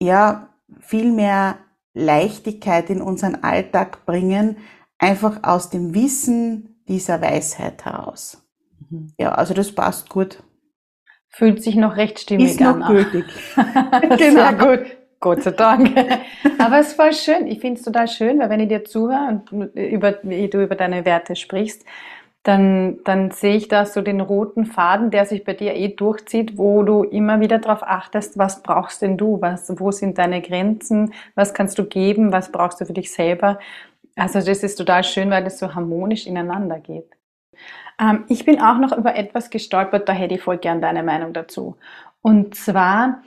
ja, 0.00 0.54
viel 0.80 1.12
mehr 1.12 1.58
Leichtigkeit 1.94 2.90
in 2.90 3.00
unseren 3.00 3.36
Alltag 3.36 4.06
bringen, 4.06 4.58
einfach 4.98 5.42
aus 5.42 5.70
dem 5.70 5.94
Wissen 5.94 6.82
dieser 6.88 7.20
Weisheit 7.20 7.84
heraus. 7.84 8.42
Mhm. 8.90 9.12
Ja, 9.18 9.32
also 9.32 9.54
das 9.54 9.74
passt 9.74 10.10
gut. 10.10 10.42
Fühlt 11.36 11.62
sich 11.62 11.74
noch 11.74 11.96
recht 11.96 12.20
stimmig 12.20 12.52
ist 12.52 12.62
an. 12.62 12.80
Ist 12.80 12.88
noch 12.88 12.88
gültig. 12.88 13.24
genau. 14.18 14.18
Sehr 14.18 14.52
gut. 14.52 14.96
Gott 15.18 15.42
sei 15.42 15.50
Dank. 15.52 15.90
Aber 16.58 16.78
es 16.78 16.96
war 16.98 17.12
schön. 17.12 17.46
Ich 17.46 17.60
finde 17.60 17.78
es 17.78 17.84
total 17.84 18.06
schön, 18.06 18.38
weil 18.38 18.50
wenn 18.50 18.60
ich 18.60 18.68
dir 18.68 18.84
zuhöre 18.84 19.42
und 19.50 19.74
über, 19.74 20.18
wie 20.22 20.48
du 20.48 20.62
über 20.62 20.76
deine 20.76 21.04
Werte 21.04 21.34
sprichst, 21.34 21.84
dann, 22.44 22.98
dann 23.04 23.30
sehe 23.30 23.56
ich 23.56 23.68
da 23.68 23.86
so 23.86 24.02
den 24.02 24.20
roten 24.20 24.66
Faden, 24.66 25.10
der 25.10 25.24
sich 25.24 25.44
bei 25.44 25.54
dir 25.54 25.74
eh 25.74 25.88
durchzieht, 25.88 26.58
wo 26.58 26.82
du 26.82 27.02
immer 27.02 27.40
wieder 27.40 27.58
darauf 27.58 27.82
achtest, 27.82 28.38
was 28.38 28.62
brauchst 28.62 29.00
denn 29.00 29.16
du, 29.16 29.40
was, 29.40 29.72
wo 29.80 29.90
sind 29.90 30.18
deine 30.18 30.42
Grenzen, 30.42 31.14
was 31.34 31.54
kannst 31.54 31.78
du 31.78 31.84
geben, 31.84 32.32
was 32.32 32.52
brauchst 32.52 32.80
du 32.80 32.84
für 32.84 32.92
dich 32.92 33.10
selber. 33.10 33.58
Also 34.14 34.40
das 34.40 34.62
ist 34.62 34.76
total 34.76 35.02
schön, 35.04 35.30
weil 35.30 35.42
das 35.42 35.58
so 35.58 35.74
harmonisch 35.74 36.26
ineinander 36.26 36.78
geht. 36.78 37.10
Ähm, 38.00 38.24
ich 38.28 38.44
bin 38.44 38.60
auch 38.60 38.78
noch 38.78 38.96
über 38.96 39.16
etwas 39.16 39.50
gestolpert, 39.50 40.08
da 40.08 40.12
hätte 40.12 40.34
ich 40.34 40.42
voll 40.42 40.58
gern 40.58 40.80
deine 40.80 41.02
Meinung 41.02 41.32
dazu. 41.32 41.76
Und 42.22 42.54
zwar, 42.54 43.22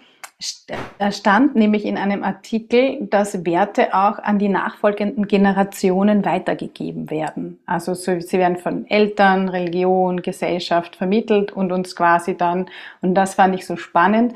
da 0.98 1.12
stand 1.12 1.56
nämlich 1.56 1.86
in 1.86 1.98
einem 1.98 2.24
Artikel, 2.24 3.08
dass 3.10 3.46
Werte 3.46 3.94
auch 3.94 4.20
an 4.20 4.40
die 4.40 4.50
nachfolgenden 4.50 5.28
Generationen 5.28 6.26
weitergegeben 6.26 7.10
werden. 7.10 7.60
Also 7.66 7.94
sie 7.94 8.32
werden 8.34 8.58
von 8.58 8.86
Eltern, 8.88 9.50
Religion, 9.50 10.22
Gesellschaft 10.22 10.96
vermittelt 10.96 11.52
und 11.52 11.72
uns 11.72 11.96
quasi 11.96 12.36
dann, 12.36 12.70
und 13.02 13.16
das 13.16 13.36
fand 13.36 13.56
ich 13.56 13.66
so 13.66 13.78
spannend, 13.78 14.34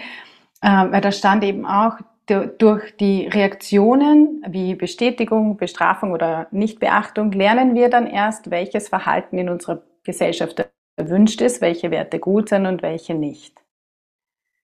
äh, 0.62 0.67
weil 0.69 1.01
da 1.01 1.12
stand 1.12 1.43
eben 1.43 1.65
auch, 1.65 1.98
durch 2.25 2.96
die 2.98 3.28
Reaktionen 3.28 4.44
wie 4.48 4.75
Bestätigung, 4.75 5.58
Bestrafung 5.58 6.12
oder 6.12 6.48
Nichtbeachtung 6.51 7.32
lernen 7.32 7.75
wir 7.75 7.90
dann 7.90 8.08
erst, 8.08 8.51
welches 8.51 8.90
Verhalten 8.90 9.38
in 9.38 9.50
unserer 9.50 9.82
Gesellschaft 10.04 10.70
erwünscht 10.96 11.42
ist, 11.42 11.62
welche 11.62 11.92
Werte 11.92 12.20
gut 12.20 12.50
sind 12.50 12.66
und 12.66 12.82
welche 12.82 13.16
nicht. 13.16 13.58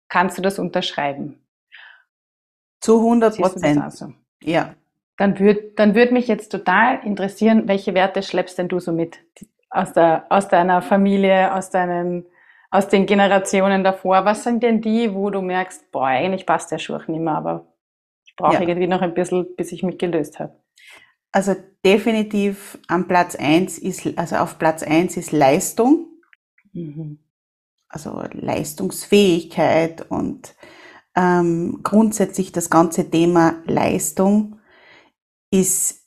Kannst 0.08 0.38
du 0.38 0.42
das 0.42 0.58
unterschreiben? 0.58 1.38
Zu 2.80 2.98
100 2.98 3.36
Prozent. 3.38 3.82
Also? 3.82 4.12
Ja. 4.42 4.74
Dann 5.16 5.38
würde 5.38 5.72
dann 5.76 5.94
würd 5.94 6.10
mich 6.10 6.26
jetzt 6.26 6.50
total 6.50 7.00
interessieren, 7.04 7.68
welche 7.68 7.94
Werte 7.94 8.22
schleppst 8.22 8.58
denn 8.58 8.68
du 8.68 8.80
so 8.80 8.92
mit 8.92 9.20
aus, 9.72 9.92
der, 9.92 10.26
aus 10.28 10.48
deiner 10.48 10.82
Familie, 10.82 11.54
aus, 11.54 11.70
deinen, 11.70 12.26
aus 12.72 12.88
den 12.88 13.06
Generationen 13.06 13.84
davor? 13.84 14.24
Was 14.24 14.42
sind 14.42 14.64
denn 14.64 14.80
die, 14.80 15.14
wo 15.14 15.30
du 15.30 15.40
merkst, 15.40 15.92
boah, 15.92 16.06
eigentlich 16.06 16.44
passt 16.44 16.72
der 16.72 16.78
Schurch 16.78 17.06
nicht 17.06 17.20
mehr, 17.20 17.36
aber 17.36 17.66
ich 18.26 18.34
brauche 18.34 18.54
ja. 18.54 18.60
irgendwie 18.62 18.88
noch 18.88 19.02
ein 19.02 19.14
bisschen, 19.14 19.54
bis 19.54 19.70
ich 19.70 19.84
mich 19.84 19.98
gelöst 19.98 20.40
habe? 20.40 20.56
Also 21.30 21.54
definitiv 21.84 22.78
am 22.88 23.06
Platz 23.06 23.36
eins 23.36 23.78
ist, 23.78 24.18
also 24.18 24.36
auf 24.36 24.58
Platz 24.58 24.82
eins 24.82 25.16
ist 25.16 25.30
Leistung. 25.30 26.08
Mhm 26.72 27.18
also 27.92 28.24
Leistungsfähigkeit 28.32 30.10
und 30.10 30.54
ähm, 31.14 31.80
grundsätzlich 31.82 32.50
das 32.50 32.70
ganze 32.70 33.08
Thema 33.08 33.62
Leistung 33.66 34.58
ist 35.50 36.06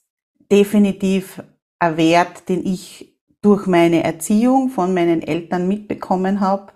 definitiv 0.51 1.43
ein 1.79 1.97
Wert, 1.97 2.49
den 2.49 2.65
ich 2.65 3.14
durch 3.45 3.67
meine 3.67 4.03
Erziehung 4.03 4.69
von 4.69 4.95
meinen 4.95 5.21
Eltern 5.21 5.67
mitbekommen 5.67 6.39
habe, 6.39 6.73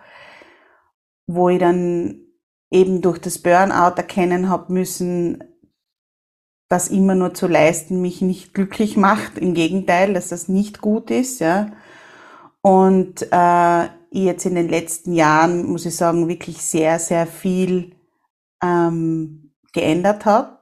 wo 1.26 1.50
ich 1.50 1.58
dann 1.58 2.22
eben 2.70 3.02
durch 3.02 3.18
das 3.18 3.40
Burnout 3.40 3.96
erkennen 3.98 4.50
habe 4.50 4.72
müssen, 4.72 5.44
dass 6.68 6.90
immer 6.90 7.16
nur 7.16 7.34
zu 7.34 7.48
leisten 7.48 8.04
mich 8.04 8.22
nicht 8.22 8.54
glücklich 8.54 8.98
macht. 8.98 9.40
Im 9.40 9.56
Gegenteil, 9.56 10.14
dass 10.14 10.30
das 10.30 10.48
nicht 10.48 10.80
gut 10.80 11.10
ist, 11.10 11.40
ja. 11.40 11.72
Und 12.62 13.28
äh, 13.32 13.88
jetzt 14.12 14.46
in 14.46 14.54
den 14.54 14.70
letzten 14.70 15.14
Jahren, 15.14 15.66
muss 15.66 15.88
ich 15.88 15.96
sagen, 15.96 16.28
wirklich 16.28 16.62
sehr, 16.62 17.00
sehr 17.00 17.26
viel 17.26 17.96
ähm, 18.62 19.56
geändert 19.74 20.26
habe, 20.26 20.60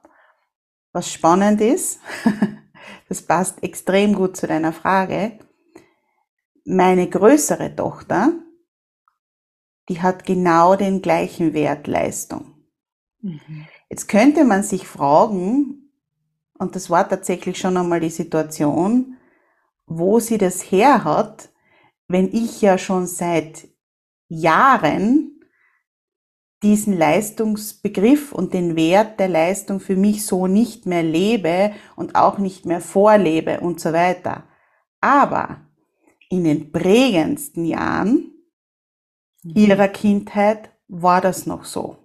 was 0.92 1.12
spannend 1.12 1.60
ist. 1.60 2.00
das 3.10 3.20
passt 3.20 3.62
extrem 3.62 4.14
gut 4.14 4.38
zu 4.38 4.46
deiner 4.46 4.72
Frage. 4.72 5.38
Meine 6.70 7.08
größere 7.08 7.74
Tochter, 7.74 8.34
die 9.88 10.02
hat 10.02 10.26
genau 10.26 10.76
den 10.76 11.00
gleichen 11.00 11.54
Wert 11.54 11.86
Leistung. 11.86 12.66
Mhm. 13.22 13.66
Jetzt 13.88 14.06
könnte 14.06 14.44
man 14.44 14.62
sich 14.62 14.86
fragen, 14.86 15.90
und 16.58 16.76
das 16.76 16.90
war 16.90 17.08
tatsächlich 17.08 17.56
schon 17.56 17.78
einmal 17.78 18.00
die 18.00 18.10
Situation, 18.10 19.16
wo 19.86 20.20
sie 20.20 20.36
das 20.36 20.60
her 20.60 21.04
hat, 21.04 21.48
wenn 22.06 22.30
ich 22.34 22.60
ja 22.60 22.76
schon 22.76 23.06
seit 23.06 23.66
Jahren 24.28 25.40
diesen 26.62 26.98
Leistungsbegriff 26.98 28.30
und 28.30 28.52
den 28.52 28.76
Wert 28.76 29.18
der 29.20 29.28
Leistung 29.28 29.80
für 29.80 29.96
mich 29.96 30.26
so 30.26 30.46
nicht 30.46 30.84
mehr 30.84 31.02
lebe 31.02 31.72
und 31.96 32.14
auch 32.14 32.36
nicht 32.36 32.66
mehr 32.66 32.82
vorlebe 32.82 33.60
und 33.60 33.80
so 33.80 33.94
weiter. 33.94 34.46
Aber 35.00 35.67
in 36.28 36.44
den 36.44 36.72
prägendsten 36.72 37.64
Jahren 37.64 38.32
mhm. 39.42 39.52
ihrer 39.54 39.88
Kindheit 39.88 40.70
war 40.88 41.20
das 41.20 41.46
noch 41.46 41.64
so. 41.64 41.96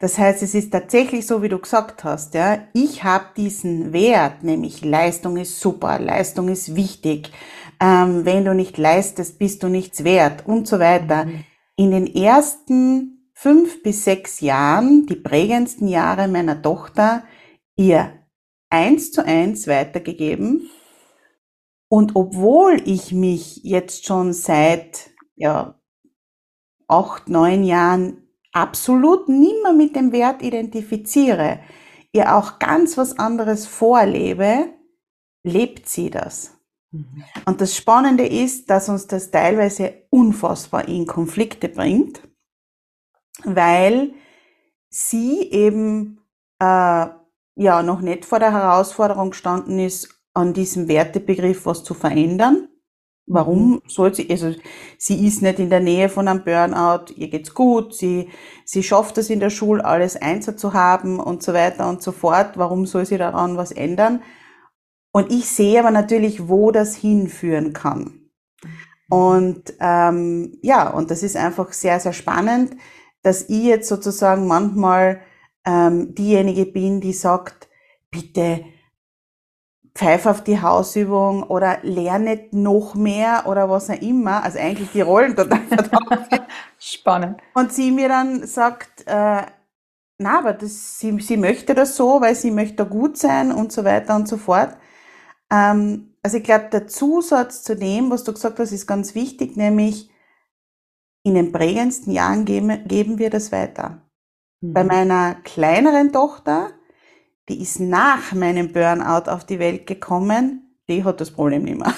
Das 0.00 0.16
heißt, 0.16 0.42
es 0.44 0.54
ist 0.54 0.70
tatsächlich 0.70 1.26
so, 1.26 1.42
wie 1.42 1.48
du 1.48 1.58
gesagt 1.58 2.04
hast, 2.04 2.34
ja, 2.34 2.68
ich 2.72 3.02
habe 3.02 3.26
diesen 3.36 3.92
Wert, 3.92 4.44
nämlich 4.44 4.84
Leistung 4.84 5.36
ist 5.36 5.60
super, 5.60 5.98
Leistung 5.98 6.48
ist 6.48 6.76
wichtig, 6.76 7.32
ähm, 7.80 8.24
wenn 8.24 8.44
du 8.44 8.54
nicht 8.54 8.78
leistest, 8.78 9.38
bist 9.38 9.62
du 9.62 9.68
nichts 9.68 10.04
wert 10.04 10.46
und 10.46 10.68
so 10.68 10.78
weiter. 10.78 11.24
Mhm. 11.24 11.44
In 11.76 11.90
den 11.90 12.06
ersten 12.14 13.30
fünf 13.34 13.82
bis 13.82 14.04
sechs 14.04 14.40
Jahren, 14.40 15.06
die 15.06 15.16
prägendsten 15.16 15.88
Jahre 15.88 16.28
meiner 16.28 16.60
Tochter, 16.60 17.24
ihr 17.76 18.12
eins 18.70 19.12
zu 19.12 19.24
eins 19.24 19.66
weitergegeben. 19.66 20.70
Und 21.88 22.16
obwohl 22.16 22.82
ich 22.84 23.12
mich 23.12 23.62
jetzt 23.64 24.04
schon 24.04 24.32
seit 24.32 25.10
ja, 25.36 25.80
acht, 26.86 27.28
neun 27.28 27.64
Jahren 27.64 28.28
absolut 28.52 29.28
nimmer 29.28 29.72
mit 29.72 29.96
dem 29.96 30.12
Wert 30.12 30.42
identifiziere, 30.42 31.60
ihr 32.12 32.34
auch 32.34 32.58
ganz 32.58 32.96
was 32.98 33.18
anderes 33.18 33.66
vorlebe, 33.66 34.70
lebt 35.42 35.88
sie 35.88 36.10
das. 36.10 36.58
Mhm. 36.90 37.24
Und 37.46 37.60
das 37.60 37.76
Spannende 37.76 38.26
ist, 38.26 38.70
dass 38.70 38.88
uns 38.88 39.06
das 39.06 39.30
teilweise 39.30 40.06
unfassbar 40.10 40.88
in 40.88 41.06
Konflikte 41.06 41.68
bringt, 41.68 42.22
weil 43.44 44.14
sie 44.90 45.42
eben 45.50 46.20
äh, 46.58 47.06
ja 47.56 47.82
noch 47.82 48.00
nicht 48.00 48.24
vor 48.24 48.38
der 48.38 48.52
Herausforderung 48.52 49.30
gestanden 49.30 49.78
ist, 49.78 50.17
an 50.34 50.52
diesem 50.52 50.88
Wertebegriff 50.88 51.66
was 51.66 51.84
zu 51.84 51.94
verändern. 51.94 52.68
Warum 53.26 53.72
mhm. 53.72 53.82
soll 53.86 54.14
sie, 54.14 54.30
also 54.30 54.54
sie 54.96 55.26
ist 55.26 55.42
nicht 55.42 55.58
in 55.58 55.68
der 55.68 55.80
Nähe 55.80 56.08
von 56.08 56.28
einem 56.28 56.44
Burnout, 56.44 57.12
ihr 57.14 57.28
geht's 57.28 57.52
gut, 57.52 57.94
sie, 57.94 58.30
sie 58.64 58.82
schafft 58.82 59.18
es 59.18 59.28
in 59.28 59.40
der 59.40 59.50
Schule, 59.50 59.84
alles 59.84 60.16
Einser 60.16 60.56
zu 60.56 60.72
haben 60.72 61.20
und 61.20 61.42
so 61.42 61.52
weiter 61.52 61.88
und 61.88 62.02
so 62.02 62.12
fort. 62.12 62.52
Warum 62.56 62.86
soll 62.86 63.04
sie 63.04 63.18
daran 63.18 63.58
was 63.58 63.70
ändern? 63.70 64.22
Und 65.12 65.30
ich 65.30 65.46
sehe 65.46 65.78
aber 65.80 65.90
natürlich, 65.90 66.48
wo 66.48 66.70
das 66.70 66.94
hinführen 66.94 67.74
kann. 67.74 68.30
Und 69.10 69.74
ähm, 69.80 70.58
ja, 70.62 70.88
und 70.88 71.10
das 71.10 71.22
ist 71.22 71.36
einfach 71.36 71.72
sehr, 71.72 72.00
sehr 72.00 72.12
spannend, 72.12 72.76
dass 73.22 73.48
ich 73.48 73.64
jetzt 73.64 73.88
sozusagen 73.88 74.46
manchmal 74.46 75.20
ähm, 75.66 76.14
diejenige 76.14 76.66
bin, 76.66 77.00
die 77.00 77.12
sagt, 77.12 77.68
bitte 78.10 78.64
pfeif 79.94 80.26
auf 80.26 80.42
die 80.42 80.60
Hausübung 80.60 81.42
oder 81.42 81.78
lerne 81.82 82.46
noch 82.50 82.94
mehr 82.94 83.44
oder 83.46 83.68
was 83.68 83.90
auch 83.90 84.00
immer. 84.00 84.42
Also 84.42 84.58
eigentlich 84.58 84.90
die 84.92 85.00
Rollen 85.00 85.36
total 85.36 85.60
verdammt. 85.68 86.46
Spannend. 86.78 87.40
Und 87.54 87.72
sie 87.72 87.90
mir 87.90 88.08
dann 88.08 88.46
sagt, 88.46 89.06
äh, 89.06 89.42
na, 90.18 90.38
aber 90.38 90.52
das, 90.52 90.98
sie, 90.98 91.18
sie 91.20 91.36
möchte 91.36 91.74
das 91.74 91.96
so, 91.96 92.20
weil 92.20 92.34
sie 92.34 92.50
möchte 92.50 92.84
gut 92.86 93.16
sein 93.16 93.52
und 93.52 93.72
so 93.72 93.84
weiter 93.84 94.16
und 94.16 94.28
so 94.28 94.36
fort. 94.36 94.76
Ähm, 95.50 96.14
also 96.22 96.38
ich 96.38 96.44
glaube, 96.44 96.68
der 96.72 96.88
Zusatz 96.88 97.62
zu 97.62 97.76
dem, 97.76 98.10
was 98.10 98.24
du 98.24 98.32
gesagt 98.32 98.58
hast, 98.58 98.72
ist 98.72 98.86
ganz 98.86 99.14
wichtig, 99.14 99.56
nämlich 99.56 100.10
in 101.22 101.34
den 101.34 101.52
prägendsten 101.52 102.12
Jahren 102.12 102.44
geben, 102.44 102.86
geben 102.86 103.18
wir 103.18 103.30
das 103.30 103.52
weiter. 103.52 104.02
Mhm. 104.60 104.72
Bei 104.72 104.84
meiner 104.84 105.36
kleineren 105.36 106.12
Tochter, 106.12 106.70
die 107.48 107.62
ist 107.62 107.80
nach 107.80 108.32
meinem 108.32 108.72
Burnout 108.72 109.30
auf 109.30 109.44
die 109.44 109.58
Welt 109.58 109.86
gekommen, 109.86 110.76
die 110.88 111.04
hat 111.04 111.20
das 111.20 111.30
Problem 111.30 111.64
nicht 111.64 111.78
mehr. 111.78 111.94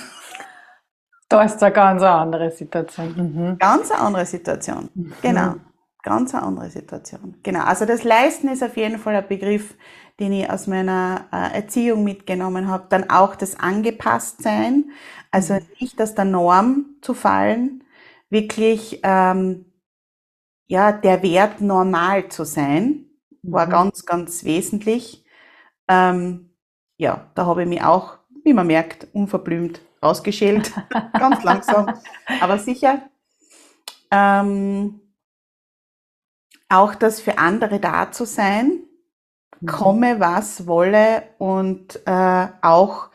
Da 1.29 1.45
ist 1.45 1.63
eine 1.63 1.73
ganz 1.73 2.03
andere 2.03 2.51
Situation. 2.51 3.15
Mhm. 3.17 3.59
Ganz 3.59 3.91
eine 3.93 4.01
andere 4.01 4.27
Situation. 4.27 4.91
Mhm. 4.95 5.13
Genau. 5.23 5.55
Ganz 6.03 6.35
eine 6.35 6.43
andere 6.43 6.71
Situation. 6.71 7.37
Genau. 7.45 7.61
Also 7.61 7.85
das 7.85 8.03
Leisten 8.03 8.49
ist 8.49 8.65
auf 8.65 8.77
jeden 8.77 8.99
Fall 8.99 9.15
ein 9.15 9.29
Begriff, 9.29 9.77
den 10.19 10.33
ich 10.33 10.51
aus 10.51 10.67
meiner 10.67 11.27
äh, 11.33 11.55
Erziehung 11.57 12.03
mitgenommen 12.03 12.67
habe. 12.67 12.87
Dann 12.89 13.11
auch 13.11 13.37
das 13.37 13.61
Angepasstsein. 13.61 14.91
Also 15.31 15.55
mhm. 15.55 15.61
nicht 15.79 16.03
aus 16.03 16.17
der 16.17 16.25
Norm 16.25 16.97
zu 17.01 17.15
fallen, 17.15 17.85
wirklich 18.29 19.01
ähm, 19.05 19.67
ja 20.67 20.91
der 20.91 21.23
Wert 21.23 21.61
normal 21.61 22.29
zu 22.29 22.45
sein, 22.45 23.07
war 23.43 23.67
mhm. 23.67 23.71
ganz, 23.71 24.05
ganz 24.05 24.45
wesentlich. 24.45 25.25
Ähm, 25.91 26.51
ja, 26.99 27.29
da 27.35 27.47
habe 27.47 27.63
ich 27.63 27.69
mich 27.69 27.83
auch, 27.83 28.19
wie 28.45 28.53
man 28.53 28.69
merkt, 28.69 29.09
unverblümt 29.13 29.81
ausgeschält, 30.01 30.73
ganz 31.13 31.43
langsam, 31.43 31.95
aber 32.41 32.59
sicher. 32.59 33.03
Ähm, 34.13 35.01
auch 36.69 36.95
das 36.95 37.21
für 37.21 37.39
andere 37.39 37.81
da 37.81 38.13
zu 38.13 38.25
sein, 38.25 38.85
mhm. 39.61 39.67
komme 39.67 40.21
was 40.21 40.69
wolle 40.69 41.25
und 41.39 42.01
äh, 42.07 42.47
auch 42.63 43.09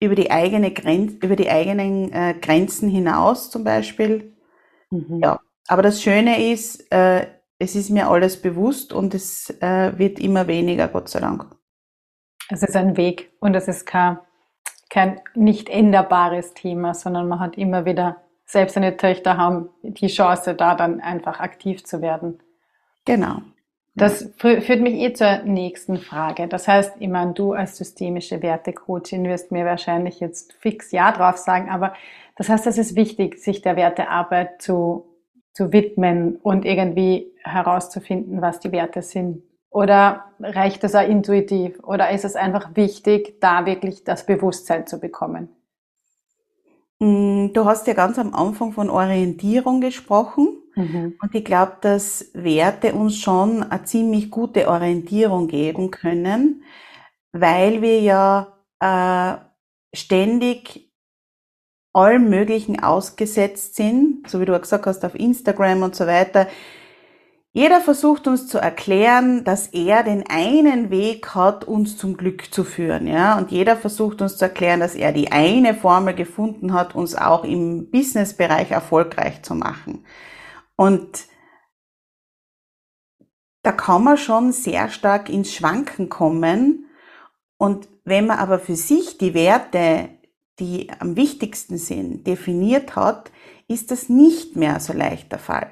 über 0.00 0.16
die 0.16 0.32
eigene 0.32 0.72
Grenz, 0.72 1.12
über 1.22 1.36
die 1.36 1.48
eigenen 1.48 2.12
äh, 2.12 2.34
Grenzen 2.40 2.88
hinaus 2.88 3.50
zum 3.50 3.62
Beispiel. 3.62 4.36
Mhm. 4.90 5.20
Ja, 5.22 5.40
aber 5.68 5.82
das 5.82 6.02
Schöne 6.02 6.52
ist, 6.52 6.90
äh, 6.90 7.26
es 7.60 7.76
ist 7.76 7.90
mir 7.90 8.08
alles 8.08 8.40
bewusst 8.42 8.92
und 8.92 9.14
es 9.14 9.50
äh, 9.60 9.96
wird 9.96 10.18
immer 10.18 10.48
weniger, 10.48 10.88
Gott 10.88 11.08
sei 11.08 11.20
Dank. 11.20 11.46
Es 12.50 12.62
ist 12.62 12.76
ein 12.76 12.96
Weg 12.96 13.30
und 13.40 13.54
es 13.54 13.68
ist 13.68 13.86
kein, 13.86 14.18
kein 14.88 15.20
nicht 15.34 15.68
änderbares 15.68 16.54
Thema, 16.54 16.94
sondern 16.94 17.28
man 17.28 17.40
hat 17.40 17.56
immer 17.56 17.84
wieder, 17.84 18.16
selbst 18.44 18.74
seine 18.74 18.96
Töchter 18.96 19.36
haben 19.36 19.70
die 19.82 20.08
Chance, 20.08 20.54
da 20.54 20.74
dann 20.74 21.00
einfach 21.00 21.38
aktiv 21.40 21.84
zu 21.84 22.02
werden. 22.02 22.40
Genau. 23.04 23.42
Das 23.94 24.30
führt 24.36 24.80
mich 24.80 24.94
eh 24.94 25.12
zur 25.12 25.38
nächsten 25.44 25.98
Frage. 25.98 26.48
Das 26.48 26.68
heißt, 26.68 26.94
ich 27.00 27.08
meine, 27.08 27.32
du 27.32 27.52
als 27.52 27.76
systemische 27.76 28.40
Wertecoachin 28.42 29.24
wirst 29.24 29.52
mir 29.52 29.64
wahrscheinlich 29.64 30.20
jetzt 30.20 30.52
fix 30.54 30.92
Ja 30.92 31.12
drauf 31.12 31.36
sagen, 31.36 31.68
aber 31.68 31.94
das 32.36 32.48
heißt, 32.48 32.66
es 32.66 32.78
ist 32.78 32.96
wichtig, 32.96 33.38
sich 33.38 33.62
der 33.62 33.76
Wertearbeit 33.76 34.62
zu, 34.62 35.04
zu 35.52 35.72
widmen 35.72 36.36
und 36.36 36.64
irgendwie 36.64 37.30
herauszufinden, 37.42 38.40
was 38.40 38.60
die 38.60 38.72
Werte 38.72 39.02
sind. 39.02 39.42
Oder 39.70 40.24
reicht 40.40 40.82
das 40.82 40.94
auch 40.94 41.08
intuitiv? 41.08 41.78
Oder 41.82 42.10
ist 42.10 42.24
es 42.24 42.34
einfach 42.34 42.74
wichtig, 42.74 43.40
da 43.40 43.66
wirklich 43.66 44.04
das 44.04 44.26
Bewusstsein 44.26 44.86
zu 44.86 44.98
bekommen? 44.98 45.48
Mm, 46.98 47.52
du 47.52 47.64
hast 47.64 47.86
ja 47.86 47.94
ganz 47.94 48.18
am 48.18 48.34
Anfang 48.34 48.72
von 48.72 48.90
Orientierung 48.90 49.80
gesprochen. 49.80 50.60
Mhm. 50.74 51.14
Und 51.20 51.34
ich 51.34 51.44
glaube, 51.44 51.76
dass 51.80 52.30
Werte 52.34 52.94
uns 52.94 53.16
schon 53.16 53.62
eine 53.62 53.84
ziemlich 53.84 54.30
gute 54.30 54.68
Orientierung 54.68 55.48
geben 55.48 55.90
können, 55.90 56.64
weil 57.32 57.80
wir 57.80 58.00
ja 58.00 58.58
äh, 58.80 59.36
ständig 59.96 60.90
allem 61.92 62.28
Möglichen 62.28 62.82
ausgesetzt 62.82 63.74
sind, 63.74 64.28
so 64.28 64.40
wie 64.40 64.44
du 64.44 64.58
gesagt 64.58 64.86
hast, 64.86 65.04
auf 65.04 65.14
Instagram 65.14 65.82
und 65.82 65.96
so 65.96 66.06
weiter. 66.06 66.46
Jeder 67.52 67.80
versucht 67.80 68.28
uns 68.28 68.46
zu 68.46 68.58
erklären, 68.58 69.42
dass 69.42 69.66
er 69.66 70.04
den 70.04 70.24
einen 70.28 70.90
Weg 70.90 71.34
hat, 71.34 71.64
uns 71.64 71.98
zum 71.98 72.16
Glück 72.16 72.54
zu 72.54 72.62
führen, 72.62 73.08
ja. 73.08 73.36
Und 73.36 73.50
jeder 73.50 73.76
versucht 73.76 74.22
uns 74.22 74.36
zu 74.36 74.44
erklären, 74.44 74.78
dass 74.78 74.94
er 74.94 75.12
die 75.12 75.32
eine 75.32 75.74
Formel 75.74 76.14
gefunden 76.14 76.72
hat, 76.72 76.94
uns 76.94 77.16
auch 77.16 77.42
im 77.42 77.90
Businessbereich 77.90 78.70
erfolgreich 78.70 79.42
zu 79.42 79.56
machen. 79.56 80.04
Und 80.76 81.26
da 83.62 83.72
kann 83.72 84.04
man 84.04 84.16
schon 84.16 84.52
sehr 84.52 84.88
stark 84.88 85.28
ins 85.28 85.52
Schwanken 85.52 86.08
kommen. 86.08 86.86
Und 87.58 87.88
wenn 88.04 88.26
man 88.26 88.38
aber 88.38 88.60
für 88.60 88.76
sich 88.76 89.18
die 89.18 89.34
Werte, 89.34 90.08
die 90.60 90.88
am 91.00 91.16
wichtigsten 91.16 91.78
sind, 91.78 92.28
definiert 92.28 92.94
hat, 92.94 93.32
ist 93.66 93.90
das 93.90 94.08
nicht 94.08 94.54
mehr 94.54 94.78
so 94.78 94.92
leicht 94.92 95.32
der 95.32 95.40
Fall. 95.40 95.70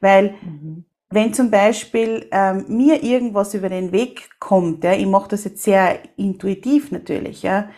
Weil 0.00 0.36
mhm. 0.42 0.84
Wenn 1.10 1.32
zum 1.32 1.50
Beispiel 1.50 2.28
ähm, 2.32 2.66
mir 2.68 3.02
irgendwas 3.02 3.54
über 3.54 3.68
den 3.68 3.92
Weg 3.92 4.28
kommt, 4.40 4.84
ja, 4.84 4.92
ich 4.92 5.06
mache 5.06 5.28
das 5.30 5.44
jetzt 5.44 5.62
sehr 5.62 6.00
intuitiv 6.18 6.90
natürlich, 6.92 7.42
ja, 7.42 7.70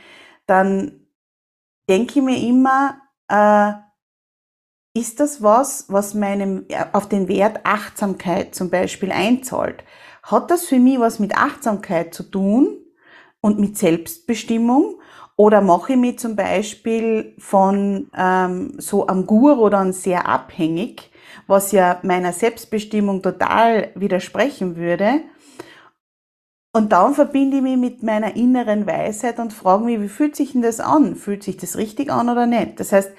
dann 0.46 1.06
denke 1.88 2.18
ich 2.18 2.24
mir 2.24 2.38
immer, 2.38 3.00
äh, 3.28 3.72
ist 4.92 5.20
das 5.20 5.42
was, 5.42 5.86
was 5.88 6.14
meinem, 6.14 6.66
auf 6.92 7.08
den 7.08 7.28
Wert 7.28 7.60
Achtsamkeit 7.64 8.54
zum 8.54 8.70
Beispiel 8.70 9.12
einzahlt? 9.12 9.84
Hat 10.22 10.50
das 10.50 10.66
für 10.66 10.78
mich 10.78 10.98
was 10.98 11.20
mit 11.20 11.36
Achtsamkeit 11.36 12.12
zu 12.12 12.24
tun 12.24 12.76
und 13.40 13.60
mit 13.60 13.78
Selbstbestimmung? 13.78 15.00
Oder 15.36 15.60
mache 15.60 15.92
ich 15.92 15.98
mich 15.98 16.18
zum 16.18 16.36
Beispiel 16.36 17.34
von 17.38 18.10
ähm, 18.14 18.74
so 18.78 19.06
am 19.06 19.26
Guru 19.26 19.70
dann 19.70 19.92
sehr 19.92 20.28
abhängig, 20.28 21.09
was 21.46 21.72
ja 21.72 22.00
meiner 22.02 22.32
Selbstbestimmung 22.32 23.22
total 23.22 23.90
widersprechen 23.94 24.76
würde? 24.76 25.22
Und 26.72 26.92
dann 26.92 27.14
verbinde 27.14 27.56
ich 27.56 27.62
mich 27.62 27.76
mit 27.76 28.02
meiner 28.02 28.36
inneren 28.36 28.86
Weisheit 28.86 29.38
und 29.38 29.52
frage 29.52 29.84
mich, 29.84 30.00
wie 30.00 30.08
fühlt 30.08 30.36
sich 30.36 30.52
denn 30.52 30.62
das 30.62 30.78
an? 30.78 31.16
Fühlt 31.16 31.42
sich 31.42 31.56
das 31.56 31.76
richtig 31.76 32.10
an 32.10 32.28
oder 32.28 32.46
nicht? 32.46 32.78
Das 32.78 32.92
heißt, 32.92 33.10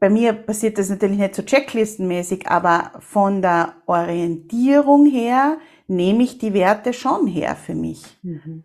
bei 0.00 0.10
mir 0.10 0.32
passiert 0.32 0.78
das 0.78 0.88
natürlich 0.88 1.18
nicht 1.18 1.34
so 1.34 1.42
checklistenmäßig, 1.42 2.48
aber 2.48 2.92
von 3.00 3.42
der 3.42 3.74
Orientierung 3.86 5.06
her 5.06 5.58
nehme 5.86 6.22
ich 6.22 6.38
die 6.38 6.54
Werte 6.54 6.92
schon 6.92 7.26
her 7.26 7.54
für 7.54 7.74
mich. 7.74 8.02
Mhm. 8.22 8.64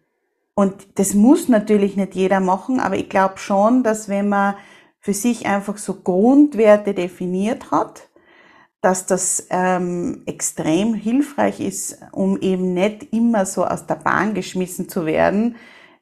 Und 0.56 0.98
das 0.98 1.14
muss 1.14 1.50
natürlich 1.50 1.98
nicht 1.98 2.16
jeder 2.16 2.40
machen, 2.40 2.80
aber 2.80 2.96
ich 2.96 3.10
glaube 3.10 3.38
schon, 3.38 3.84
dass 3.84 4.08
wenn 4.08 4.30
man 4.30 4.56
für 5.00 5.14
sich 5.14 5.46
einfach 5.46 5.78
so 5.78 5.96
Grundwerte 5.96 6.94
definiert 6.94 7.70
hat, 7.70 8.08
dass 8.86 9.08
das 9.08 9.48
ähm, 9.50 10.22
extrem 10.28 10.94
hilfreich 10.94 11.60
ist, 11.60 11.98
um 12.12 12.40
eben 12.40 12.76
nicht 12.76 13.12
immer 13.12 13.48
so 13.48 13.66
aus 13.66 13.88
der 13.88 13.96
Bahn 13.96 14.36
geschmissen 14.36 14.88
zu 14.88 15.08
werden 15.08 15.56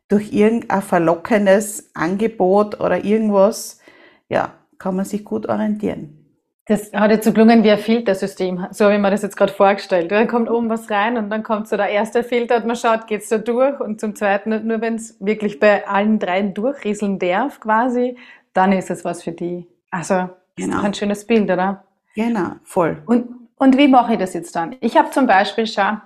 durch 0.10 0.34
irgendein 0.34 0.82
verlockendes 0.82 1.92
Angebot 1.94 2.82
oder 2.82 3.06
irgendwas. 3.06 3.80
Ja, 4.28 4.56
kann 4.80 4.98
man 4.98 5.06
sich 5.06 5.24
gut 5.24 5.48
orientieren. 5.48 6.20
Das 6.66 6.92
hat 6.92 7.12
jetzt 7.12 7.24
so 7.24 7.32
gelungen 7.32 7.64
wie 7.64 7.72
ein 7.72 7.78
Filtersystem, 7.78 8.68
so 8.72 8.90
wie 8.90 8.98
man 8.98 9.12
das 9.12 9.22
jetzt 9.22 9.38
gerade 9.38 9.54
vorgestellt. 9.54 10.12
Da 10.12 10.26
kommt 10.26 10.50
oben 10.50 10.70
was 10.70 10.90
rein 10.92 11.16
und 11.18 11.30
dann 11.30 11.42
kommt 11.42 11.70
so 11.70 11.78
der 11.78 11.88
erste 11.88 12.22
Filter 12.22 12.58
und 12.58 12.66
man 12.66 12.76
schaut, 12.76 13.08
geht's 13.08 13.30
da 13.30 13.38
durch 13.38 13.80
und 13.80 14.02
zum 14.02 14.14
zweiten, 14.14 14.68
nur 14.68 14.82
wenn 14.82 14.96
es 14.96 15.16
wirklich 15.22 15.58
bei 15.62 15.88
allen 15.88 16.20
dreien 16.20 16.54
durchrieseln 16.54 17.18
darf 17.18 17.62
quasi, 17.62 18.18
dann 18.54 18.74
ist 18.74 18.92
es 18.92 19.06
was 19.06 19.24
für 19.24 19.32
die. 19.32 19.68
Also, 19.90 20.30
genau. 20.58 20.80
ist 20.80 20.84
ein 20.84 20.94
schönes 20.94 21.26
Bild, 21.26 21.50
oder? 21.50 21.86
Genau, 22.16 22.52
voll. 22.64 23.02
Und, 23.06 23.28
und 23.58 23.78
wie 23.78 23.88
mache 23.88 24.14
ich 24.14 24.20
das 24.20 24.34
jetzt 24.34 24.56
dann? 24.56 24.76
Ich 24.82 24.98
habe 24.98 25.10
zum 25.12 25.26
Beispiel 25.28 25.68
schon 25.68 26.02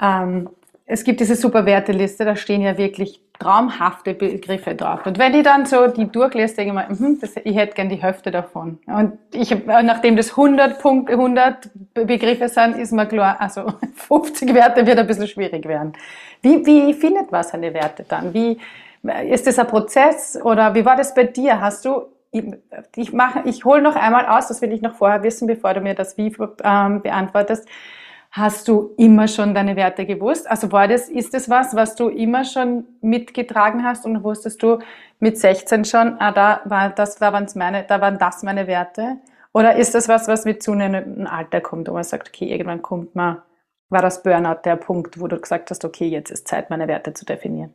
ähm, 0.00 0.48
es 0.92 1.04
gibt 1.04 1.20
diese 1.20 1.36
super 1.36 1.66
Werteliste, 1.66 2.24
da 2.24 2.34
stehen 2.34 2.62
ja 2.62 2.76
wirklich 2.76 3.22
traumhafte 3.38 4.12
Begriffe 4.12 4.74
drauf. 4.74 5.06
Und 5.06 5.18
wenn 5.18 5.32
ich 5.34 5.44
dann 5.44 5.64
so 5.64 5.86
die 5.86 6.10
durchlese, 6.10 6.56
denke 6.56 6.82
ich 6.90 6.98
mir, 6.98 7.08
mh, 7.08 7.18
das, 7.20 7.36
ich 7.36 7.56
hätte 7.56 7.74
gern 7.74 7.88
die 7.88 8.02
Hälfte 8.02 8.32
davon. 8.32 8.78
Und 8.86 9.12
ich, 9.32 9.54
nachdem 9.66 10.16
das 10.16 10.30
100 10.30 10.80
Punkte, 10.80 11.12
100 11.12 11.70
Begriffe 11.94 12.48
sind, 12.48 12.76
ist 12.76 12.92
mir 12.92 13.06
klar, 13.06 13.36
also 13.40 13.72
50 13.94 14.52
Werte 14.52 14.84
wird 14.84 14.98
ein 14.98 15.06
bisschen 15.06 15.28
schwierig 15.28 15.64
werden. 15.66 15.92
Wie, 16.42 16.66
wie 16.66 16.92
findet 16.92 17.30
man 17.30 17.44
seine 17.44 17.72
Werte 17.72 18.04
dann? 18.06 18.34
Wie, 18.34 18.58
ist 19.30 19.46
das 19.46 19.58
ein 19.60 19.68
Prozess 19.68 20.38
oder 20.42 20.74
wie 20.74 20.84
war 20.84 20.96
das 20.96 21.14
bei 21.14 21.24
dir? 21.24 21.60
Hast 21.60 21.84
du 21.84 22.02
ich, 22.32 23.12
mache, 23.12 23.42
ich 23.44 23.64
hole 23.64 23.82
noch 23.82 23.96
einmal 23.96 24.26
aus, 24.26 24.48
das 24.48 24.62
will 24.62 24.72
ich 24.72 24.82
noch 24.82 24.94
vorher 24.94 25.22
wissen, 25.22 25.46
bevor 25.46 25.74
du 25.74 25.80
mir 25.80 25.94
das 25.94 26.16
Wie 26.16 26.34
ähm, 26.62 27.02
beantwortest. 27.02 27.68
Hast 28.32 28.68
du 28.68 28.94
immer 28.96 29.26
schon 29.26 29.54
deine 29.54 29.74
Werte 29.74 30.06
gewusst? 30.06 30.48
Also 30.48 30.70
war 30.70 30.86
das, 30.86 31.08
ist 31.08 31.34
das 31.34 31.50
was, 31.50 31.74
was 31.74 31.96
du 31.96 32.08
immer 32.08 32.44
schon 32.44 32.84
mitgetragen 33.00 33.84
hast 33.84 34.06
und 34.06 34.22
wusstest 34.22 34.62
du 34.62 34.78
mit 35.18 35.36
16 35.36 35.84
schon, 35.84 36.16
ah, 36.20 36.30
da 36.30 36.60
war 36.64 36.90
das, 36.90 37.16
da 37.16 37.32
waren 37.32 37.48
meine, 37.56 37.82
da 37.82 38.00
waren 38.00 38.18
das 38.18 38.44
meine 38.44 38.68
Werte? 38.68 39.18
Oder 39.52 39.74
ist 39.74 39.96
das 39.96 40.08
was, 40.08 40.28
was 40.28 40.44
mit 40.44 40.62
zunehmendem 40.62 41.26
Alter 41.26 41.60
kommt, 41.60 41.88
wo 41.88 41.94
man 41.94 42.04
sagt, 42.04 42.28
okay, 42.28 42.44
irgendwann 42.46 42.82
kommt 42.82 43.16
man, 43.16 43.42
war 43.88 44.02
das 44.02 44.22
Burnout 44.22 44.60
der 44.64 44.76
Punkt, 44.76 45.20
wo 45.20 45.26
du 45.26 45.40
gesagt 45.40 45.70
hast, 45.70 45.84
okay, 45.84 46.06
jetzt 46.06 46.30
ist 46.30 46.46
Zeit, 46.46 46.70
meine 46.70 46.86
Werte 46.86 47.12
zu 47.12 47.24
definieren? 47.24 47.74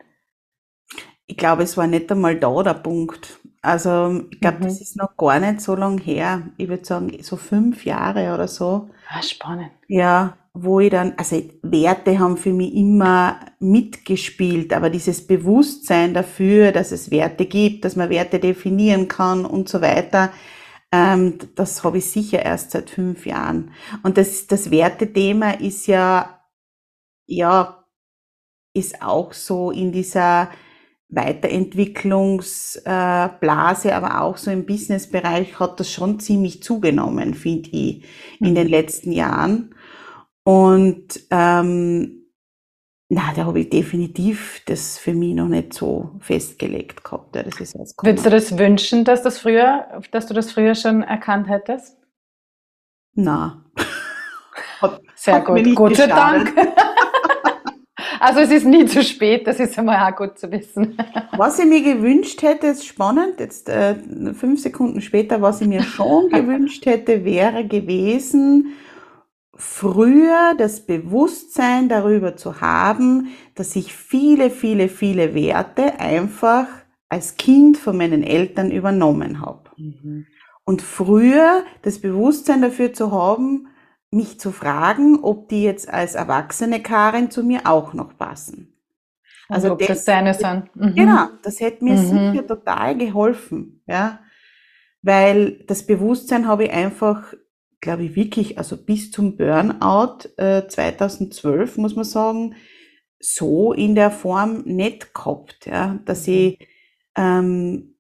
Ich 1.28 1.38
glaube, 1.38 1.64
es 1.64 1.76
war 1.76 1.88
nicht 1.88 2.12
einmal 2.12 2.40
da 2.40 2.64
der 2.64 2.76
Punkt. 2.76 3.40
Also 3.62 4.24
ich 4.30 4.40
glaube, 4.40 4.60
mhm. 4.60 4.64
das 4.64 4.80
ist 4.80 4.96
noch 4.96 5.18
gar 5.18 5.40
nicht 5.40 5.62
so 5.62 5.76
lang 5.76 5.98
her. 6.00 6.44
Ich 6.58 6.68
würde 6.68 6.86
sagen, 6.86 7.12
so 7.22 7.36
fünf 7.36 7.84
Jahre 7.86 8.34
oder 8.34 8.48
so. 8.48 8.90
Ah, 9.10 9.22
spannend. 9.24 9.72
Ja, 9.88 10.38
wo 10.54 10.80
ich 10.80 10.92
dann, 10.92 11.14
also 11.18 11.42
Werte 11.64 12.18
haben 12.20 12.38
für 12.38 12.54
mich 12.54 12.74
immer 12.74 13.40
mitgespielt, 13.60 14.72
aber 14.72 14.90
dieses 14.90 15.26
Bewusstsein 15.26 16.14
dafür, 16.14 16.72
dass 16.72 16.92
es 16.92 17.12
Werte 17.12 17.46
gibt, 17.46 17.84
dass 17.84 17.96
man 17.96 18.10
Werte 18.10 18.40
definieren 18.40 19.08
kann 19.08 19.46
und 19.46 19.68
so 19.68 19.82
weiter, 19.82 20.32
ähm, 20.92 21.40
das 21.56 21.84
habe 21.84 21.98
ich 21.98 22.10
sicher 22.10 22.42
erst 22.44 22.72
seit 22.72 22.90
fünf 22.90 23.26
Jahren. 23.26 23.72
Und 24.04 24.18
das, 24.18 24.48
das 24.48 24.72
Wertethema 24.72 25.52
ist 25.52 25.88
ja, 25.88 26.42
ja, 27.26 27.84
ist 28.74 29.02
auch 29.02 29.34
so 29.34 29.72
in 29.72 29.92
dieser 29.92 30.50
Weiterentwicklungsblase, 31.10 33.96
aber 33.96 34.22
auch 34.22 34.38
so 34.38 34.50
im 34.52 34.66
Businessbereich 34.66 35.60
hat 35.60 35.80
das 35.80 35.92
schon 35.92 36.20
ziemlich 36.20 36.64
zugenommen, 36.64 37.36
finde 37.36 37.70
ich, 37.72 38.04
in 38.40 38.56
den 38.56 38.68
mhm. 38.68 38.72
letzten 38.72 39.12
Jahren. 39.12 39.76
Und 40.44 41.22
ähm, 41.32 42.26
na, 43.08 43.34
da 43.36 43.46
habe 43.46 43.60
ich 43.60 43.70
definitiv 43.70 44.64
das 44.66 44.98
für 44.98 45.14
mich 45.14 45.36
noch 45.36 45.48
nicht 45.48 45.74
so 45.74 46.16
festgelegt 46.20 47.04
gehabt. 47.04 47.36
Das 47.36 47.60
ist 47.60 47.76
jetzt 47.76 48.04
Würdest 48.04 48.26
du 48.26 48.32
das 48.32 48.58
wünschen, 48.58 49.06
dass 49.06 49.22
das 49.22 49.38
früher, 49.38 50.02
dass 50.12 50.26
du 50.26 50.34
das 50.34 50.52
früher 50.52 50.74
schon 50.74 51.04
erkannt 51.04 51.48
hättest? 51.48 52.00
Na. 53.14 53.64
Sehr 55.16 55.36
hat 55.36 55.46
gut. 55.46 55.96
Sei 55.96 56.08
Dank. 56.08 56.52
Also 58.26 58.40
es 58.40 58.50
ist 58.50 58.66
nie 58.66 58.88
zu 58.88 59.04
spät, 59.04 59.46
das 59.46 59.60
ist 59.60 59.78
einmal 59.78 60.12
auch 60.12 60.16
gut 60.16 60.40
zu 60.40 60.52
wissen. 60.52 60.98
Was 61.38 61.60
ich 61.60 61.66
mir 61.68 61.84
gewünscht 61.84 62.42
hätte, 62.42 62.66
ist 62.66 62.84
spannend, 62.84 63.40
jetzt 63.40 63.70
äh, 63.70 63.94
fünf 64.34 64.60
Sekunden 64.60 65.02
später, 65.02 65.44
was 65.44 65.62
ich 65.62 65.68
mir 65.68 65.84
schon 65.84 66.30
gewünscht 66.32 66.88
hätte, 66.88 67.24
wäre 67.24 67.68
gewesen, 67.68 68.74
früher 69.54 70.56
das 70.58 70.88
Bewusstsein 70.88 71.88
darüber 71.88 72.36
zu 72.36 72.62
haben, 72.62 73.28
dass 73.54 73.76
ich 73.76 73.94
viele, 73.94 74.50
viele, 74.50 74.90
viele 74.90 75.36
Werte 75.36 76.00
einfach 76.00 76.66
als 77.10 77.38
Kind 77.38 77.78
von 77.78 77.96
meinen 77.96 78.24
Eltern 78.24 78.72
übernommen 78.72 79.40
habe. 79.40 79.70
Mhm. 79.78 80.26
Und 80.64 80.82
früher 80.82 81.64
das 81.84 82.00
Bewusstsein 82.00 82.64
dafür 82.64 82.92
zu 82.92 83.12
haben, 83.12 83.68
mich 84.16 84.40
zu 84.40 84.52
fragen, 84.52 85.20
ob 85.22 85.50
die 85.50 85.64
jetzt 85.64 85.90
als 85.90 86.16
erwachsene 86.16 86.82
Karin 86.82 87.30
zu 87.30 87.44
mir 87.44 87.62
auch 87.66 87.94
noch 87.94 88.18
passen. 88.18 88.74
Also 89.48 89.74
ob 89.74 89.80
das, 89.80 89.90
das 89.90 90.06
deine 90.06 90.34
sind. 90.34 90.76
Mhm. 90.76 90.96
Genau, 90.96 91.28
das 91.44 91.60
hätte 91.60 91.84
mir 91.84 91.96
mhm. 91.96 92.32
sicher 92.32 92.48
total 92.48 92.98
geholfen, 92.98 93.84
ja, 93.86 94.20
weil 95.02 95.64
das 95.68 95.86
Bewusstsein 95.86 96.48
habe 96.48 96.66
ich 96.66 96.72
einfach 96.72 97.34
glaube 97.86 98.04
ich, 98.04 98.16
wirklich, 98.16 98.58
also 98.58 98.78
bis 98.78 99.12
zum 99.12 99.38
Burnout 99.38 100.28
äh, 100.38 100.68
2012, 100.68 101.78
muss 101.78 101.96
man 101.96 102.04
sagen, 102.04 102.56
so 103.20 103.74
in 103.74 103.94
der 103.94 104.10
Form 104.12 104.64
nicht 104.66 105.14
gehabt, 105.14 105.68
ja, 105.68 106.00
dass 106.04 106.28
mhm. 106.28 106.34
ich 106.34 106.68
ähm, 107.16 107.96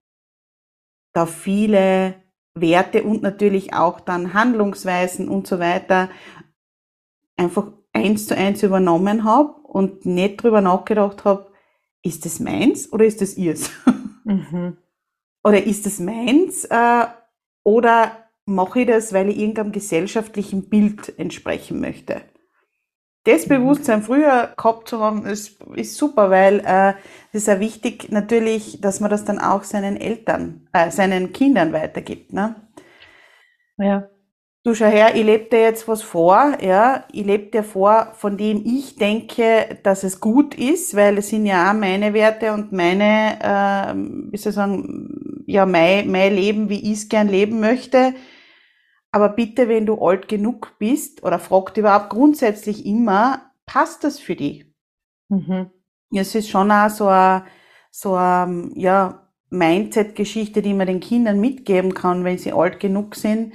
da 1.14 1.28
viele 1.28 2.16
Werte 2.56 3.04
und 3.04 3.22
natürlich 3.22 3.74
auch 3.74 4.00
dann 4.00 4.34
Handlungsweisen 4.34 5.28
und 5.28 5.46
so 5.46 5.60
weiter 5.60 6.10
einfach 7.38 7.68
eins 7.94 8.28
zu 8.28 8.36
eins 8.36 8.64
übernommen 8.64 9.24
habe 9.24 9.54
und 9.64 10.06
nicht 10.06 10.42
drüber 10.42 10.62
nachgedacht 10.62 11.26
habe, 11.26 11.52
ist 12.02 12.26
das 12.26 12.40
meins 12.40 12.92
oder 12.92 13.06
ist 13.06 13.22
das 13.22 13.38
ihrs? 13.38 13.70
Mhm. 14.28 14.78
Oder 15.44 15.64
ist 15.66 15.86
das 15.86 16.00
meins 16.00 16.66
äh, 16.66 17.06
oder 17.64 18.26
mache 18.48 18.80
ich 18.80 18.88
das, 18.88 19.14
weil 19.14 19.30
ich 19.30 19.38
irgendeinem 19.38 19.72
gesellschaftlichen 19.72 20.68
Bild 20.68 21.20
entsprechen 21.20 21.80
möchte. 21.80 22.24
Das. 23.26 23.48
Bewusstsein 23.48 24.04
früher 24.04 24.54
gehabt 24.56 24.88
zu 24.88 25.00
haben, 25.00 25.26
ist, 25.26 25.62
ist 25.76 25.98
super, 25.98 26.30
weil 26.30 26.60
äh, 26.66 26.94
es 27.32 27.42
ist 27.42 27.48
ja 27.48 27.60
wichtig 27.60 28.12
natürlich, 28.12 28.80
dass 28.82 29.00
man 29.00 29.10
das 29.10 29.26
dann 29.26 29.40
auch 29.40 29.64
seinen 29.64 29.98
Eltern, 29.98 30.68
äh, 30.74 30.92
seinen 30.92 31.34
Kindern 31.34 31.74
weitergibt. 31.74 32.34
Ne? 32.34 32.56
Ja. 33.78 34.10
Du 34.64 34.74
schau 34.74 34.86
her, 34.86 35.16
ich 35.16 35.24
lebe 35.24 35.46
dir 35.46 35.62
jetzt 35.62 35.88
was 35.88 36.02
vor, 36.02 36.58
ja, 36.60 37.06
ich 37.12 37.24
lebe 37.24 37.52
dir 37.52 37.64
vor, 37.64 38.14
von 38.16 38.36
dem 38.36 38.64
ich 38.66 38.96
denke, 38.96 39.78
dass 39.84 40.04
es 40.04 40.20
gut 40.20 40.56
ist, 40.56 40.96
weil 40.96 41.20
es 41.20 41.30
sind 41.30 41.46
ja 41.46 41.70
auch 41.70 41.76
meine 41.76 42.16
Werte 42.16 42.52
und 42.52 42.72
meine, 42.72 43.38
äh, 43.42 43.94
wie 44.32 44.38
soll 44.38 44.50
ich 44.50 44.56
sagen, 44.56 45.44
ja, 45.46 45.68
mein, 45.68 46.10
mein 46.10 46.34
Leben, 46.34 46.70
wie 46.70 46.92
ich 46.92 47.00
es 47.00 47.10
gern 47.10 47.28
leben 47.28 47.60
möchte 47.60 48.16
aber 49.16 49.30
bitte, 49.30 49.70
wenn 49.70 49.86
du 49.86 50.06
alt 50.06 50.28
genug 50.28 50.74
bist, 50.78 51.24
oder 51.24 51.40
fragt 51.40 51.78
überhaupt 51.78 52.10
grundsätzlich 52.10 52.86
immer, 52.86 53.50
passt 53.66 54.04
das 54.04 54.20
für 54.20 54.36
dich? 54.36 54.66
Mhm. 55.30 55.72
Es 56.14 56.36
ist 56.36 56.50
schon 56.50 56.70
auch 56.70 56.90
so 56.90 57.08
eine, 57.08 57.46
so 57.92 58.16
eine 58.16 58.72
ja, 58.76 59.32
Mindset-Geschichte, 59.52 60.62
die 60.62 60.74
man 60.74 60.88
den 60.88 61.00
Kindern 61.00 61.40
mitgeben 61.40 61.94
kann, 61.94 62.26
wenn 62.26 62.38
sie 62.38 62.52
alt 62.52 62.82
genug 62.82 63.16
sind, 63.16 63.54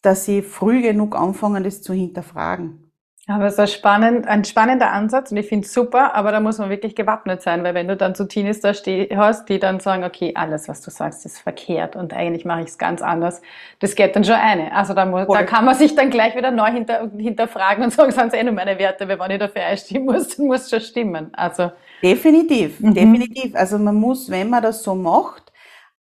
dass 0.00 0.26
sie 0.26 0.42
früh 0.42 0.80
genug 0.80 1.16
anfangen, 1.16 1.64
das 1.64 1.82
zu 1.82 1.92
hinterfragen. 1.92 2.89
Aber 3.30 3.46
es 3.46 3.54
ist 3.54 3.60
ein, 3.60 3.68
spannend, 3.68 4.26
ein 4.26 4.44
spannender 4.44 4.90
Ansatz 4.90 5.30
und 5.30 5.36
ich 5.36 5.46
finde 5.46 5.64
es 5.64 5.72
super, 5.72 6.14
aber 6.16 6.32
da 6.32 6.40
muss 6.40 6.58
man 6.58 6.68
wirklich 6.68 6.96
gewappnet 6.96 7.42
sein, 7.42 7.62
weil 7.62 7.74
wenn 7.74 7.86
du 7.86 7.96
dann 7.96 8.16
so 8.16 8.24
Teenies 8.24 8.60
da 8.60 8.72
hast, 8.72 9.48
die 9.48 9.58
dann 9.60 9.78
sagen, 9.78 10.02
okay, 10.02 10.32
alles, 10.34 10.68
was 10.68 10.80
du 10.80 10.90
sagst, 10.90 11.24
ist 11.24 11.38
verkehrt 11.38 11.94
und 11.94 12.12
eigentlich 12.12 12.44
mache 12.44 12.62
ich 12.62 12.68
es 12.68 12.78
ganz 12.78 13.02
anders, 13.02 13.40
das 13.78 13.94
geht 13.94 14.16
dann 14.16 14.24
schon 14.24 14.34
eine. 14.34 14.74
Also 14.74 14.94
da, 14.94 15.06
muss, 15.06 15.28
da 15.28 15.44
kann 15.44 15.64
man 15.64 15.76
sich 15.76 15.94
dann 15.94 16.10
gleich 16.10 16.34
wieder 16.34 16.50
neu 16.50 16.72
hinter, 16.72 17.08
hinterfragen 17.16 17.84
und 17.84 17.92
sagen, 17.92 18.10
sind 18.10 18.28
es 18.28 18.34
eh 18.34 18.42
nur 18.42 18.54
meine 18.54 18.76
Werte, 18.80 19.06
weil 19.06 19.20
wenn 19.20 19.30
ich 19.30 19.38
dafür 19.38 19.62
einstimmen 19.62 20.06
muss, 20.06 20.36
dann 20.36 20.46
muss 20.46 20.62
es 20.62 20.70
schon 20.70 20.80
stimmen. 20.80 21.30
Also 21.32 21.70
Definitiv, 22.02 22.80
mhm. 22.80 22.94
definitiv. 22.94 23.54
Also 23.54 23.78
man 23.78 23.94
muss, 23.94 24.28
wenn 24.28 24.50
man 24.50 24.62
das 24.62 24.82
so 24.82 24.96
macht, 24.96 25.52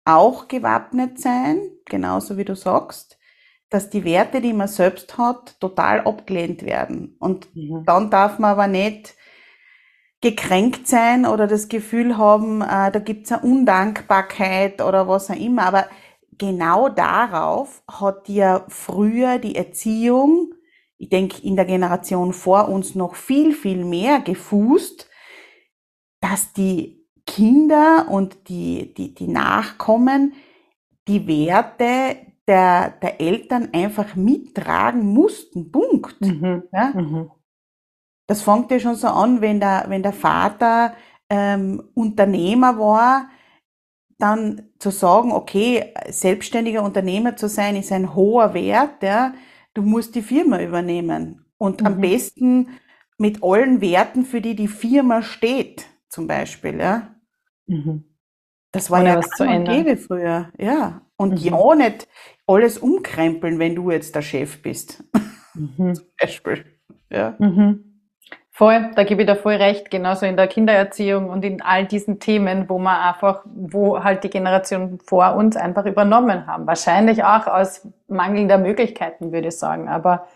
auch 0.07 0.49
gewappnet 0.49 1.21
sein, 1.21 1.61
genauso 1.85 2.39
wie 2.39 2.45
du 2.47 2.57
sagst 2.57 3.18
dass 3.71 3.91
die 3.91 4.05
Werte, 4.05 4.41
die 4.41 4.53
man 4.53 4.69
selbst 4.69 5.19
hat, 5.19 5.61
total 5.61 6.01
abgelehnt 6.01 6.63
werden. 6.63 7.17
Und 7.19 7.55
mhm. 7.55 7.85
dann 7.85 8.11
darf 8.11 8.39
man 8.39 8.51
aber 8.53 8.67
nicht 8.67 9.15
gekränkt 10.21 10.89
sein 10.89 11.27
oder 11.27 11.47
das 11.47 11.69
Gefühl 11.69 12.17
haben, 12.17 12.63
äh, 12.63 12.91
da 12.91 12.99
gibt's 12.99 13.31
eine 13.31 13.43
Undankbarkeit 13.43 14.83
oder 14.83 15.07
was 15.07 15.31
auch 15.31 15.37
immer. 15.37 15.65
Aber 15.67 15.87
genau 16.37 16.89
darauf 16.89 17.83
hat 17.89 18.29
ja 18.29 18.65
früher 18.69 19.39
die 19.39 19.55
Erziehung, 19.55 20.55
ich 20.97 21.11
denke 21.11 21.43
in 21.43 21.55
der 21.55 21.65
Generation 21.65 22.33
vor 22.33 22.69
uns 22.69 22.95
noch 22.95 23.15
viel, 23.15 23.53
viel 23.53 23.85
mehr 23.85 24.21
gefußt, 24.21 25.09
dass 26.21 26.53
die 26.53 27.07
Kinder 27.27 28.07
und 28.11 28.49
die, 28.49 28.95
die, 28.95 29.15
die 29.15 29.29
Nachkommen 29.29 30.33
die 31.07 31.27
Werte, 31.27 32.17
der, 32.49 32.91
der 33.03 33.21
Eltern 33.21 33.69
einfach 33.73 34.17
mittragen 34.17 35.07
mussten. 35.07 35.71
Punkt. 35.71 36.21
Mhm. 36.21 36.65
Ja? 36.73 36.93
Mhm. 36.95 37.31
Das 38.27 38.43
fängt 38.43 38.71
ja 38.71 38.81
schon 38.81 38.97
so 38.97 39.09
an, 39.09 39.41
wenn 39.41 39.61
der, 39.61 39.85
wenn 39.89 40.03
der 40.03 40.13
Vater 40.13 40.95
ähm, 41.31 41.83
Unternehmer 41.95 42.79
war, 42.79 43.29
dann 44.19 44.71
zu 44.79 44.91
sagen, 44.91 45.33
okay, 45.33 45.95
selbstständiger 46.09 46.83
Unternehmer 46.83 47.37
zu 47.37 47.49
sein, 47.49 47.77
ist 47.77 47.93
ein 47.93 48.15
hoher 48.15 48.53
Wert, 48.53 49.03
ja, 49.03 49.35
du 49.75 49.83
musst 49.83 50.15
die 50.15 50.23
Firma 50.23 50.61
übernehmen. 50.61 51.45
Und 51.57 51.81
mhm. 51.81 51.87
am 51.87 52.01
besten 52.01 52.69
mit 53.17 53.43
allen 53.43 53.81
Werten, 53.81 54.25
für 54.25 54.41
die 54.41 54.57
die 54.57 54.69
Firma 54.69 55.23
steht, 55.23 55.87
zum 56.09 56.27
Beispiel, 56.27 56.79
ja. 56.79 57.15
Mhm. 57.67 58.05
Das 58.73 58.91
war 58.91 59.01
Ohne 59.01 59.11
ja 59.11 59.19
was 59.19 59.31
zu 59.31 59.45
ändern. 59.45 59.97
früher, 59.97 60.53
ja. 60.59 61.03
Und 61.19 61.33
mhm. 61.33 61.37
ja 61.37 61.75
nicht 61.75 62.09
alles 62.47 62.79
umkrempeln, 62.79 63.59
wenn 63.59 63.75
du 63.75 63.91
jetzt 63.91 64.15
der 64.15 64.23
Chef 64.23 64.63
bist. 64.63 65.05
Mhm. 65.55 65.95
zum 65.95 66.07
Beispiel, 66.19 66.65
ja. 67.11 67.35
Mhm. 67.39 67.85
Voll, 68.51 68.91
da 68.97 69.05
gebe 69.05 69.23
ich 69.23 69.29
dir 69.29 69.37
voll 69.37 69.55
recht, 69.55 69.89
genauso 69.89 70.27
in 70.27 70.37
der 70.37 70.49
Kindererziehung 70.49 71.31
und 71.31 71.45
in 71.45 71.63
all 71.63 71.87
diesen 71.87 72.19
Themen, 72.19 72.69
wo 72.69 72.81
man 72.81 72.97
einfach, 73.01 73.45
wo 73.45 74.03
halt 74.03 74.25
die 74.25 74.31
Generation 74.31 74.99
vor 75.05 75.37
uns 75.37 75.57
einfach 75.57 75.87
übernommen 75.87 76.49
haben. 76.49 76.67
Wahrscheinlich 76.67 77.23
auch 77.23 77.47
aus 77.47 77.87
mangelnder 78.09 78.59
Möglichkeiten, 78.59 79.31
würde 79.31 79.49
ich 79.49 79.59
sagen. 79.59 79.89
Aber 79.89 80.27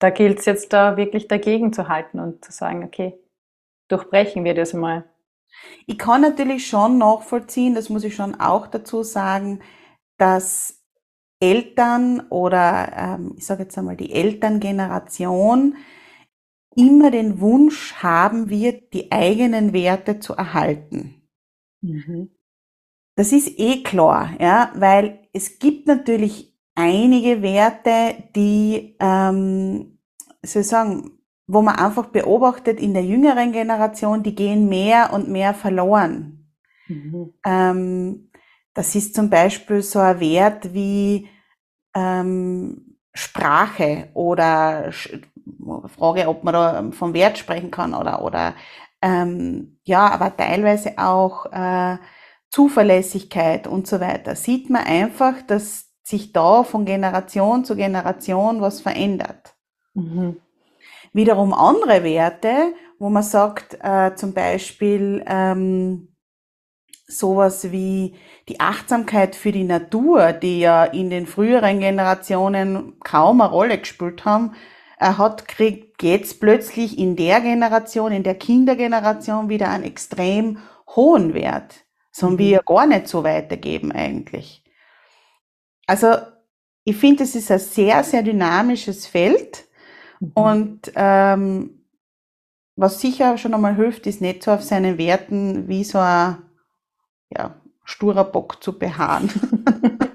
da 0.00 0.10
gilt 0.10 0.40
es 0.40 0.46
jetzt 0.46 0.72
da 0.72 0.96
wirklich 0.96 1.28
dagegen 1.28 1.72
zu 1.72 1.86
halten 1.86 2.18
und 2.18 2.44
zu 2.44 2.50
sagen, 2.50 2.82
okay, 2.82 3.14
durchbrechen 3.86 4.42
wir 4.42 4.54
das 4.54 4.72
mal. 4.72 5.04
Ich 5.86 5.98
kann 5.98 6.22
natürlich 6.22 6.66
schon 6.66 6.98
nachvollziehen, 6.98 7.76
das 7.76 7.90
muss 7.90 8.02
ich 8.02 8.16
schon 8.16 8.40
auch 8.40 8.66
dazu 8.66 9.04
sagen, 9.04 9.60
dass 10.22 10.80
Eltern 11.40 12.20
oder 12.30 12.92
ähm, 12.96 13.34
ich 13.36 13.44
sage 13.44 13.64
jetzt 13.64 13.76
einmal 13.76 13.96
die 13.96 14.12
Elterngeneration 14.12 15.74
immer 16.76 17.10
den 17.10 17.40
Wunsch 17.40 17.94
haben 17.94 18.48
wird, 18.48 18.94
die 18.94 19.10
eigenen 19.10 19.72
Werte 19.72 20.20
zu 20.20 20.34
erhalten. 20.34 21.28
Mhm. 21.80 22.30
Das 23.16 23.32
ist 23.32 23.58
eh 23.58 23.82
klar, 23.82 24.30
ja, 24.40 24.70
weil 24.76 25.28
es 25.32 25.58
gibt 25.58 25.88
natürlich 25.88 26.56
einige 26.76 27.42
Werte, 27.42 28.14
die, 28.36 28.94
ähm, 29.00 29.98
soll 30.44 30.62
ich 30.62 30.68
sagen, 30.68 31.18
wo 31.48 31.62
man 31.62 31.74
einfach 31.74 32.06
beobachtet 32.06 32.78
in 32.78 32.94
der 32.94 33.04
jüngeren 33.04 33.50
Generation, 33.50 34.22
die 34.22 34.36
gehen 34.36 34.68
mehr 34.68 35.12
und 35.12 35.28
mehr 35.28 35.52
verloren. 35.52 36.48
Mhm. 36.86 37.34
Ähm, 37.44 38.30
das 38.74 38.94
ist 38.94 39.14
zum 39.14 39.30
Beispiel 39.30 39.82
so 39.82 39.98
ein 39.98 40.20
Wert 40.20 40.72
wie 40.72 41.28
ähm, 41.94 42.96
Sprache 43.14 44.08
oder 44.14 44.92
Frage, 45.96 46.28
ob 46.28 46.44
man 46.44 46.54
da 46.54 46.90
vom 46.92 47.12
Wert 47.14 47.38
sprechen 47.38 47.70
kann 47.70 47.94
oder, 47.94 48.22
oder 48.22 48.54
ähm, 49.02 49.78
ja, 49.84 50.08
aber 50.08 50.34
teilweise 50.36 50.96
auch 50.96 51.46
äh, 51.52 51.98
Zuverlässigkeit 52.50 53.66
und 53.66 53.86
so 53.86 54.00
weiter. 54.00 54.36
Sieht 54.36 54.70
man 54.70 54.84
einfach, 54.84 55.42
dass 55.42 55.90
sich 56.02 56.32
da 56.32 56.62
von 56.64 56.84
Generation 56.84 57.64
zu 57.64 57.76
Generation 57.76 58.60
was 58.60 58.80
verändert. 58.80 59.54
Mhm. 59.94 60.36
Wiederum 61.12 61.52
andere 61.52 62.04
Werte, 62.04 62.74
wo 62.98 63.10
man 63.10 63.22
sagt, 63.22 63.78
äh, 63.82 64.14
zum 64.14 64.32
Beispiel 64.32 65.24
ähm, 65.26 66.11
sowas 67.18 67.70
wie 67.70 68.14
die 68.48 68.60
Achtsamkeit 68.60 69.36
für 69.36 69.52
die 69.52 69.64
Natur, 69.64 70.32
die 70.32 70.60
ja 70.60 70.84
in 70.84 71.10
den 71.10 71.26
früheren 71.26 71.80
Generationen 71.80 72.98
kaum 73.00 73.40
eine 73.40 73.50
Rolle 73.50 73.78
gespielt 73.78 74.24
haben, 74.24 74.54
er 74.98 75.18
hat 75.18 75.48
kriegt 75.48 76.02
jetzt 76.02 76.40
plötzlich 76.40 76.98
in 76.98 77.16
der 77.16 77.40
Generation, 77.40 78.12
in 78.12 78.22
der 78.22 78.36
Kindergeneration 78.36 79.48
wieder 79.48 79.68
einen 79.68 79.84
extrem 79.84 80.58
hohen 80.94 81.34
Wert. 81.34 81.84
Haben 82.20 82.34
mhm. 82.34 82.38
wir 82.38 82.62
gar 82.64 82.86
nicht 82.86 83.08
so 83.08 83.24
weitergeben 83.24 83.90
eigentlich. 83.90 84.62
Also 85.86 86.14
ich 86.84 86.96
finde, 86.96 87.24
es 87.24 87.34
ist 87.34 87.50
ein 87.50 87.58
sehr, 87.58 88.04
sehr 88.04 88.22
dynamisches 88.22 89.06
Feld 89.06 89.64
mhm. 90.20 90.32
und 90.34 90.92
ähm, 90.94 91.82
was 92.76 93.00
sicher 93.00 93.36
schon 93.38 93.54
einmal 93.54 93.76
hilft, 93.76 94.06
ist 94.06 94.20
nicht 94.20 94.42
so 94.42 94.52
auf 94.52 94.62
seinen 94.62 94.98
Werten 94.98 95.68
wie 95.68 95.84
so 95.84 95.98
ein 95.98 96.38
ja, 97.36 97.54
sturer 97.84 98.24
Bock 98.24 98.62
zu 98.62 98.78
beharren. 98.78 99.30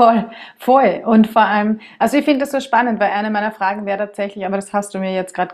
Voll, 0.00 0.30
voll. 0.56 1.02
Und 1.04 1.26
vor 1.26 1.42
allem, 1.42 1.80
also 1.98 2.16
ich 2.16 2.24
finde 2.24 2.40
das 2.40 2.52
so 2.52 2.60
spannend, 2.60 3.00
weil 3.00 3.10
eine 3.10 3.28
meiner 3.28 3.52
Fragen 3.52 3.84
wäre 3.84 3.98
tatsächlich, 3.98 4.46
aber 4.46 4.56
das 4.56 4.72
hast 4.72 4.94
du 4.94 4.98
mir 4.98 5.12
jetzt 5.12 5.34
gerade 5.34 5.52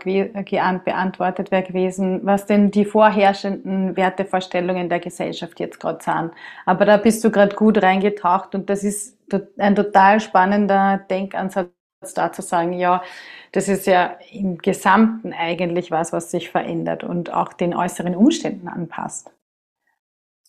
beantwortet, 0.85 1.51
wäre 1.51 1.63
gewesen, 1.63 2.21
was 2.23 2.45
denn 2.45 2.71
die 2.71 2.85
vorherrschenden 2.85 3.97
Wertevorstellungen 3.97 4.87
der 4.87 5.01
Gesellschaft 5.01 5.59
jetzt 5.59 5.81
gerade 5.81 6.01
sind. 6.01 6.31
Aber 6.65 6.85
da 6.85 6.95
bist 6.95 7.25
du 7.25 7.29
gerade 7.29 7.57
gut 7.57 7.83
reingetaucht 7.83 8.55
und 8.55 8.69
das 8.69 8.85
ist 8.85 9.17
ein 9.57 9.75
total 9.75 10.21
spannender 10.21 10.99
Denkansatz 11.09 11.69
da 12.13 12.31
zu 12.31 12.41
sagen, 12.41 12.71
ja, 12.71 13.03
das 13.51 13.67
ist 13.67 13.85
ja 13.85 14.17
im 14.31 14.59
Gesamten 14.59 15.33
eigentlich 15.33 15.91
was, 15.91 16.13
was 16.13 16.31
sich 16.31 16.49
verändert 16.49 17.03
und 17.03 17.33
auch 17.33 17.51
den 17.51 17.75
äußeren 17.75 18.15
Umständen 18.15 18.69
anpasst. 18.69 19.29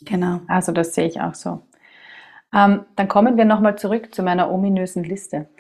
Genau. 0.03 0.41
Also 0.49 0.73
das 0.73 0.95
sehe 0.95 1.07
ich 1.07 1.21
auch 1.21 1.35
so. 1.35 1.63
Ähm, 2.55 2.85
dann 2.97 3.09
kommen 3.09 3.37
wir 3.37 3.45
nochmal 3.45 3.77
zurück 3.77 4.15
zu 4.15 4.23
meiner 4.23 4.51
ominösen 4.51 5.05
Liste. 5.05 5.49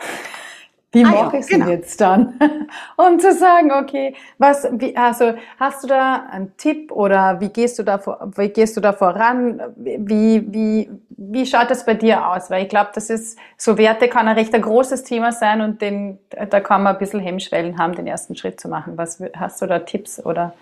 Wie 0.90 1.04
ah, 1.04 1.10
mache 1.10 1.34
ja, 1.34 1.40
ich 1.40 1.46
sie 1.46 1.52
genau. 1.52 1.68
jetzt 1.68 2.00
dann? 2.00 2.40
um 2.96 3.18
zu 3.20 3.34
sagen, 3.34 3.72
okay, 3.72 4.14
was, 4.38 4.66
wie, 4.72 4.96
also 4.96 5.34
hast 5.60 5.84
du 5.84 5.88
da 5.88 6.26
einen 6.30 6.56
Tipp 6.56 6.90
oder 6.92 7.42
wie 7.42 7.50
gehst 7.50 7.78
du 7.78 7.82
da, 7.82 8.00
wie 8.36 8.48
gehst 8.48 8.74
du 8.74 8.80
da 8.80 8.94
voran? 8.94 9.60
Wie, 9.76 10.42
wie, 10.50 10.90
wie 11.10 11.44
schaut 11.44 11.70
das 11.70 11.84
bei 11.84 11.92
dir 11.92 12.26
aus? 12.26 12.48
Weil 12.48 12.62
ich 12.62 12.70
glaube, 12.70 12.88
das 12.94 13.10
ist, 13.10 13.38
so 13.58 13.76
Werte 13.76 14.08
kann 14.08 14.28
ein 14.28 14.36
recht 14.38 14.54
ein 14.54 14.62
großes 14.62 15.04
Thema 15.04 15.30
sein 15.30 15.60
und 15.60 15.82
den, 15.82 16.18
da 16.30 16.58
kann 16.60 16.82
man 16.82 16.94
ein 16.94 16.98
bisschen 16.98 17.20
Hemmschwellen 17.20 17.78
haben, 17.78 17.94
den 17.94 18.06
ersten 18.06 18.34
Schritt 18.34 18.58
zu 18.58 18.68
machen. 18.68 18.96
Was, 18.96 19.22
hast 19.36 19.60
du 19.60 19.66
da 19.66 19.80
Tipps 19.80 20.24
oder? 20.24 20.54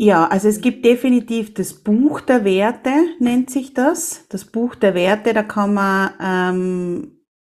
Ja, 0.00 0.28
also 0.28 0.46
es 0.46 0.60
gibt 0.60 0.84
definitiv 0.84 1.54
das 1.54 1.74
Buch 1.74 2.20
der 2.20 2.44
Werte, 2.44 2.90
nennt 3.18 3.50
sich 3.50 3.74
das. 3.74 4.26
Das 4.28 4.44
Buch 4.44 4.76
der 4.76 4.94
Werte, 4.94 5.34
da 5.34 5.42
kann 5.42 5.74
man, 5.74 6.10
ähm, 6.22 7.18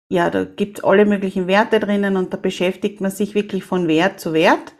ja, 0.08 0.30
da 0.30 0.44
gibt's 0.44 0.84
alle 0.84 1.04
möglichen 1.04 1.48
Werte 1.48 1.80
drinnen 1.80 2.16
und 2.16 2.32
da 2.32 2.36
beschäftigt 2.36 3.00
man 3.00 3.10
sich 3.10 3.34
wirklich 3.34 3.64
von 3.64 3.88
Wert 3.88 4.20
zu 4.20 4.34
Wert 4.34 4.74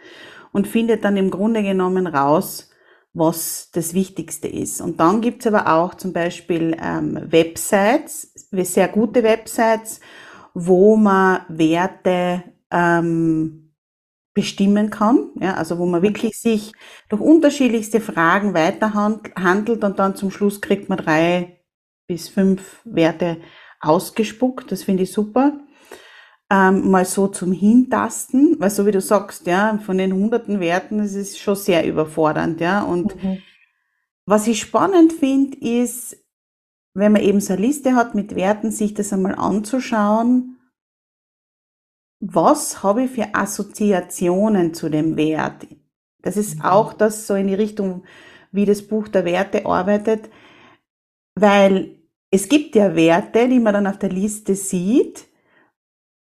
und 0.53 0.69
findet 0.69 1.05
dann 1.05 1.17
im 1.17 1.31
Grunde 1.31 1.65
genommen 1.65 2.07
raus, 2.07 2.71
was 3.13 3.71
das 3.73 3.93
Wichtigste 3.93 4.47
ist. 4.47 4.81
Und 4.81 5.01
dann 5.01 5.21
gibt's 5.21 5.47
aber 5.49 5.75
auch 5.75 5.95
zum 5.95 6.13
Beispiel 6.13 6.77
ähm, 6.81 7.19
Websites, 7.27 8.35
sehr 8.53 8.87
gute 8.87 9.25
Websites, 9.25 9.99
wo 10.55 10.95
man 10.95 11.41
Werte 11.49 12.45
ähm, 12.71 13.68
bestimmen 14.39 14.89
kann, 14.89 15.31
ja, 15.41 15.55
also 15.55 15.81
wo 15.81 15.87
man 15.87 16.01
wirklich 16.01 16.39
sich 16.41 16.73
durch 17.09 17.21
unterschiedlichste 17.21 18.01
Fragen 18.01 18.55
weiterhandelt 18.55 19.83
und 19.83 19.99
dann 19.99 20.15
zum 20.15 20.31
Schluss 20.31 20.61
kriegt 20.61 20.89
man 20.89 20.99
drei 20.99 21.59
bis 22.07 22.29
fünf 22.29 22.81
Werte 22.85 23.39
ausgespuckt. 23.81 24.71
Das 24.71 24.85
finde 24.85 25.03
ich 25.03 25.13
super. 25.13 25.59
Ähm, 26.53 26.89
mal 26.89 27.05
so 27.05 27.27
zum 27.27 27.51
Hintasten, 27.51 28.55
weil 28.61 28.71
so 28.71 28.87
wie 28.87 28.93
du 28.93 29.01
sagst, 29.01 29.49
ja, 29.49 29.77
von 29.85 29.99
den 29.99 30.13
hunderten 30.13 30.61
Werten, 30.61 30.99
das 30.99 31.15
ist 31.15 31.41
schon 31.41 31.57
sehr 31.57 31.85
überfordernd, 31.85 32.61
ja. 32.61 32.83
Und 32.85 33.21
mhm. 33.21 33.39
was 34.25 34.47
ich 34.47 34.61
spannend 34.61 35.13
finde, 35.15 35.59
ist, 35.59 36.17
wenn 36.95 37.11
man 37.11 37.23
eben 37.23 37.41
so 37.41 37.55
eine 37.55 37.63
Liste 37.63 37.97
hat 37.97 38.15
mit 38.15 38.37
Werten, 38.37 38.71
sich 38.71 38.95
das 38.95 39.13
einmal 39.13 39.35
anzuschauen 39.35 40.58
was 42.21 42.83
habe 42.83 43.05
ich 43.05 43.11
für 43.11 43.35
Assoziationen 43.35 44.75
zu 44.75 44.89
dem 44.89 45.17
Wert? 45.17 45.67
Das 46.23 46.37
ist 46.37 46.57
mhm. 46.57 46.63
auch 46.63 46.93
das 46.93 47.27
so 47.27 47.35
in 47.35 47.47
die 47.47 47.55
Richtung, 47.55 48.05
wie 48.51 48.65
das 48.65 48.83
Buch 48.83 49.09
der 49.09 49.25
Werte 49.25 49.67
arbeitet, 49.67 50.31
weil 51.35 51.99
es 52.31 52.49
gibt 52.49 52.75
ja 52.75 52.95
Werte, 52.95 53.49
die 53.49 53.61
man 53.61 53.75
dann 53.75 53.87
auf 53.87 53.99
der 53.99 54.11
Liste 54.11 54.55
sieht, 54.55 55.29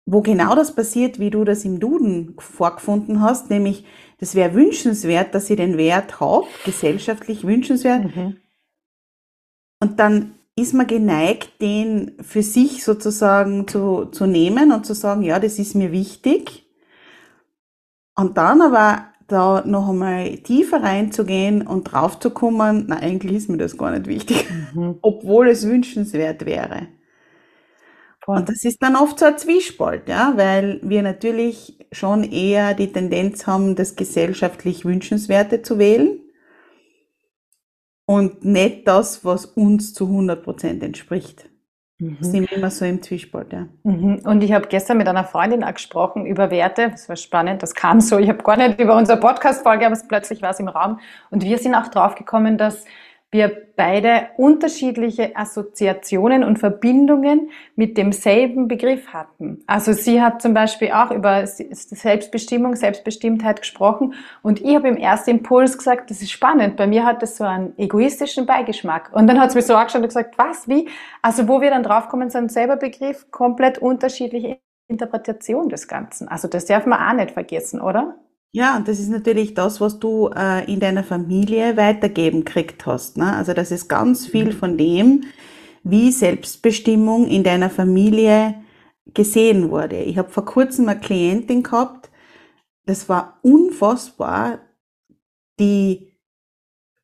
wo 0.05 0.21
genau 0.21 0.55
das 0.55 0.75
passiert, 0.75 1.19
wie 1.19 1.31
du 1.31 1.45
das 1.45 1.65
im 1.65 1.81
Duden 1.81 2.37
vorgefunden 2.39 3.21
hast, 3.21 3.51
nämlich 3.51 3.85
das 4.19 4.35
wäre 4.35 4.55
wünschenswert, 4.55 5.35
dass 5.35 5.51
ich 5.51 5.57
den 5.57 5.77
Wert 5.77 6.21
habe, 6.21 6.47
gesellschaftlich 6.65 7.45
wünschenswert. 7.45 8.15
Mhm. 8.15 8.37
Und 9.81 9.99
dann 9.99 10.36
ist 10.59 10.73
man 10.73 10.87
geneigt, 10.87 11.61
den 11.61 12.13
für 12.23 12.43
sich 12.43 12.83
sozusagen 12.83 13.69
zu, 13.69 14.07
zu 14.07 14.27
nehmen 14.27 14.73
und 14.73 14.87
zu 14.87 14.95
sagen, 14.95 15.23
ja, 15.23 15.39
das 15.39 15.59
ist 15.59 15.75
mir 15.75 15.93
wichtig. 15.93 16.67
Und 18.15 18.39
dann 18.39 18.63
aber 18.63 19.05
da 19.29 19.63
noch 19.67 19.91
einmal 19.91 20.39
tiefer 20.39 20.83
reinzugehen 20.83 21.67
und 21.67 21.85
drauf 21.85 22.19
zu 22.19 22.31
kommen, 22.31 22.87
na, 22.89 22.97
eigentlich 22.97 23.37
ist 23.37 23.51
mir 23.51 23.59
das 23.59 23.77
gar 23.77 23.91
nicht 23.91 24.07
wichtig, 24.07 24.47
mhm. 24.75 24.99
obwohl 25.03 25.49
es 25.49 25.67
wünschenswert 25.67 26.47
wäre. 26.47 26.89
Voll. 28.25 28.39
Und 28.39 28.49
das 28.49 28.65
ist 28.65 28.83
dann 28.83 28.97
oft 28.97 29.19
so 29.19 29.27
ein 29.27 29.37
Zwiespalt, 29.37 30.09
ja, 30.09 30.33
weil 30.37 30.81
wir 30.83 31.03
natürlich 31.03 31.87
schon 31.93 32.25
eher 32.25 32.73
die 32.73 32.93
Tendenz 32.93 33.47
haben, 33.47 33.77
das 33.77 33.95
gesellschaftlich 33.95 34.87
Wünschenswerte 34.87 35.61
zu 35.61 35.79
wählen 35.79 36.21
und 38.07 38.45
nicht 38.45 38.89
das, 38.89 39.25
was 39.25 39.45
uns 39.45 39.93
zu 39.93 40.07
100 40.07 40.43
Prozent 40.43 40.83
entspricht. 40.83 41.49
Mhm. 41.99 42.19
Sind 42.21 42.53
immer 42.53 42.71
so 42.71 42.85
im 42.85 43.03
Zwiespalt, 43.03 43.53
ja. 43.53 43.69
Mhm. 43.83 44.21
Und 44.25 44.43
ich 44.43 44.53
habe 44.53 44.69
gestern 44.69 44.99
mit 44.99 45.09
einer 45.09 45.25
Freundin 45.25 45.65
auch 45.65 45.73
gesprochen 45.73 46.27
über 46.27 46.51
Werte. 46.51 46.91
Das 46.91 47.09
war 47.09 47.17
spannend, 47.17 47.63
das 47.63 47.75
kam 47.75 48.01
so. 48.01 48.19
Ich 48.19 48.29
habe 48.29 48.43
gar 48.43 48.57
nicht 48.57 48.79
über 48.79 48.97
unsere 48.97 49.19
Podcast-Folge, 49.19 49.87
aber 49.87 49.99
plötzlich 50.07 50.43
war 50.43 50.51
es 50.51 50.61
im 50.61 50.69
Raum. 50.69 51.01
Und 51.31 51.43
wir 51.43 51.59
sind 51.59 51.75
auch 51.75 51.89
drauf 51.89 52.15
gekommen, 52.15 52.59
dass 52.59 52.85
wir 53.33 53.67
beide 53.77 54.29
unterschiedliche 54.37 55.37
Assoziationen 55.37 56.45
und 56.45 56.59
Verbindungen 56.59 57.51
mit 57.75 57.99
demselben 57.99 58.69
Begriff 58.69 59.09
hatten. 59.09 59.63
Also 59.67 59.93
sie 59.93 60.23
hat 60.23 60.41
zum 60.41 60.55
Beispiel 60.55 60.93
auch 60.93 61.11
über 61.11 61.47
Selbstbestimmung, 61.47 62.77
Selbstbestimmtheit 62.77 63.61
gesprochen 63.61 64.15
und 64.43 64.63
ich 64.63 64.75
habe 64.75 64.89
im 64.89 64.97
ersten 64.97 65.31
Impuls 65.31 65.77
gesagt, 65.77 66.11
das 66.11 66.23
ist 66.23 66.31
spannend, 66.31 66.77
bei 66.77 66.87
mir 66.87 67.05
hat 67.05 67.21
das 67.21 67.37
so 67.37 67.45
einen 67.45 67.77
egoistischen 67.77 68.47
Beigeschmack. 68.47 69.11
Und 69.13 69.27
dann 69.27 69.41
hat 69.41 69.53
sie 69.53 69.59
mich 69.59 69.67
so 69.67 69.75
angeschaut 69.75 70.03
und 70.03 70.09
gesagt, 70.09 70.39
was, 70.39 70.69
wie? 70.69 70.89
Also 71.21 71.49
wo 71.49 71.61
wir 71.61 71.71
dann 71.71 71.83
draufkommen, 71.83 72.31
ein 72.35 72.49
selber 72.49 72.77
Begriff, 72.77 73.31
komplett 73.31 73.79
unterschiedliche 73.79 74.59
Interpretation 74.89 75.69
des 75.69 75.89
Ganzen. 75.89 76.29
Also 76.29 76.49
das 76.49 76.67
darf 76.67 76.87
man 76.87 77.01
auch 77.01 77.15
nicht 77.15 77.33
vergessen, 77.33 77.81
oder? 77.81 78.17
Ja, 78.57 78.79
und 78.79 78.89
das 78.89 78.99
ist 78.99 79.11
natürlich 79.11 79.53
das, 79.53 79.83
was 79.83 79.99
du 79.99 80.31
äh, 80.35 80.65
in 80.65 80.81
deiner 80.81 81.05
Familie 81.05 81.77
weitergeben 81.77 82.43
gekriegt 82.43 82.87
hast. 82.87 83.19
Ne? 83.19 83.37
Also 83.37 83.53
das 83.53 83.71
ist 83.71 83.87
ganz 83.87 84.27
viel 84.27 84.47
mhm. 84.47 84.53
von 84.53 84.79
dem, 84.79 85.25
wie 85.83 86.11
Selbstbestimmung 86.11 87.27
in 87.27 87.45
deiner 87.45 87.69
Familie 87.69 88.55
gesehen 89.13 89.71
wurde. 89.71 89.99
Ich 89.99 90.17
habe 90.17 90.31
vor 90.31 90.47
kurzem 90.47 90.89
eine 90.89 90.99
Klientin 90.99 91.65
gehabt, 91.65 92.11
das 92.87 93.11
war 93.11 93.41
unfassbar, 93.43 94.61
die 95.61 96.17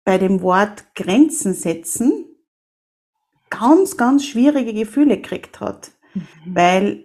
bei 0.05 0.17
dem 0.17 0.41
Wort 0.41 0.95
Grenzen 0.95 1.53
setzen 1.53 2.25
ganz, 3.51 3.99
ganz 3.99 4.25
schwierige 4.25 4.73
Gefühle 4.73 5.19
gekriegt 5.19 5.61
hat, 5.61 5.91
mhm. 6.15 6.25
weil 6.47 7.05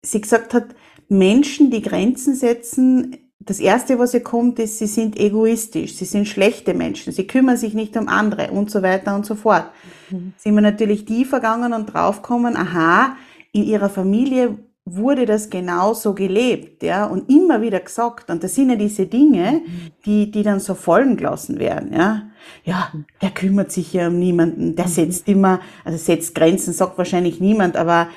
sie 0.00 0.22
gesagt 0.22 0.54
hat, 0.54 0.74
Menschen, 1.10 1.70
die 1.70 1.82
Grenzen 1.82 2.34
setzen, 2.34 3.23
das 3.40 3.60
erste, 3.60 3.98
was 3.98 4.14
ihr 4.14 4.22
kommt, 4.22 4.58
ist, 4.58 4.78
sie 4.78 4.86
sind 4.86 5.18
egoistisch, 5.18 5.94
sie 5.96 6.04
sind 6.04 6.26
schlechte 6.26 6.74
Menschen, 6.74 7.12
sie 7.12 7.26
kümmern 7.26 7.56
sich 7.56 7.74
nicht 7.74 7.96
um 7.96 8.08
andere 8.08 8.50
und 8.50 8.70
so 8.70 8.82
weiter 8.82 9.14
und 9.14 9.26
so 9.26 9.34
fort. 9.34 9.66
Mhm. 10.10 10.32
Sind 10.36 10.54
wir 10.54 10.62
natürlich 10.62 11.04
die 11.04 11.24
vergangen 11.24 11.72
und 11.72 11.86
draufkommen, 11.86 12.56
aha, 12.56 13.16
in 13.52 13.64
ihrer 13.64 13.90
Familie 13.90 14.58
wurde 14.86 15.24
das 15.24 15.48
genauso 15.48 16.14
gelebt, 16.14 16.82
ja, 16.82 17.06
und 17.06 17.30
immer 17.30 17.62
wieder 17.62 17.80
gesagt. 17.80 18.30
Und 18.30 18.44
das 18.44 18.54
sind 18.54 18.68
ja 18.68 18.76
diese 18.76 19.06
Dinge, 19.06 19.62
mhm. 19.64 19.90
die, 20.04 20.30
die 20.30 20.42
dann 20.42 20.60
so 20.60 20.74
fallen 20.74 21.16
gelassen 21.16 21.58
werden, 21.58 21.92
ja. 21.92 22.30
Ja, 22.64 22.92
der 23.22 23.30
kümmert 23.30 23.72
sich 23.72 23.94
ja 23.94 24.08
um 24.08 24.18
niemanden, 24.18 24.76
der 24.76 24.84
mhm. 24.86 24.90
setzt 24.90 25.28
immer, 25.28 25.60
also 25.84 25.96
setzt 25.96 26.34
Grenzen, 26.34 26.74
sagt 26.74 26.98
wahrscheinlich 26.98 27.40
niemand, 27.40 27.76
aber 27.76 28.08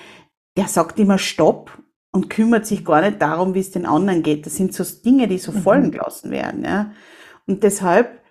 der 0.57 0.67
sagt 0.67 0.99
immer 0.99 1.17
Stopp 1.17 1.71
und 2.17 2.31
kümmert 2.31 2.65
sich 2.65 2.83
gar 2.83 3.01
nicht 3.01 3.21
darum, 3.21 3.53
wie 3.53 3.59
es 3.59 3.69
den 3.69 3.85
anderen 3.85 4.23
geht. 4.23 4.47
Das 4.47 4.55
sind 4.55 4.73
so 4.73 4.83
Dinge, 4.83 5.27
die 5.27 5.37
so 5.37 5.51
mhm. 5.51 5.61
fallen 5.61 5.91
gelassen 5.91 6.31
werden. 6.31 6.63
Ja. 6.63 6.91
Und 7.45 7.61
deshalb, 7.61 8.23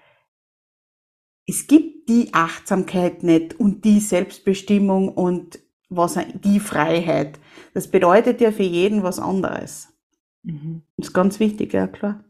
es 1.46 1.68
gibt 1.68 2.08
die 2.08 2.34
Achtsamkeit 2.34 3.22
nicht 3.22 3.60
und 3.60 3.84
die 3.84 4.00
Selbstbestimmung 4.00 5.08
und 5.08 5.60
was 5.88 6.18
die 6.42 6.58
Freiheit. 6.58 7.38
Das 7.74 7.86
bedeutet 7.88 8.40
ja 8.40 8.50
für 8.50 8.64
jeden 8.64 9.04
was 9.04 9.20
anderes. 9.20 9.86
Mhm. 10.42 10.82
Das 10.96 11.06
ist 11.06 11.14
ganz 11.14 11.38
wichtig, 11.38 11.72
ja 11.72 11.86
klar 11.86 12.24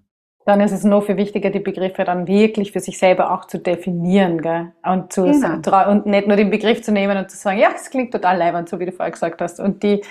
dann 0.46 0.60
ist 0.60 0.70
es 0.70 0.84
noch 0.84 1.02
viel 1.02 1.16
wichtiger, 1.16 1.50
die 1.50 1.58
Begriffe 1.58 2.04
dann 2.04 2.28
wirklich 2.28 2.70
für 2.70 2.78
sich 2.78 2.98
selber 2.98 3.32
auch 3.32 3.46
zu 3.46 3.58
definieren, 3.58 4.40
gell? 4.40 4.72
Und, 4.84 5.12
zu, 5.12 5.24
genau. 5.24 5.90
und 5.90 6.06
nicht 6.06 6.28
nur 6.28 6.36
den 6.36 6.50
Begriff 6.50 6.82
zu 6.82 6.92
nehmen 6.92 7.18
und 7.18 7.28
zu 7.28 7.36
sagen, 7.36 7.58
ja, 7.58 7.72
das 7.72 7.90
klingt 7.90 8.12
total 8.12 8.38
leibend, 8.38 8.68
so 8.68 8.78
wie 8.78 8.86
du 8.86 8.92
vorher 8.92 9.10
gesagt 9.10 9.42
hast. 9.42 9.58
Und 9.58 9.82
die 9.82 10.02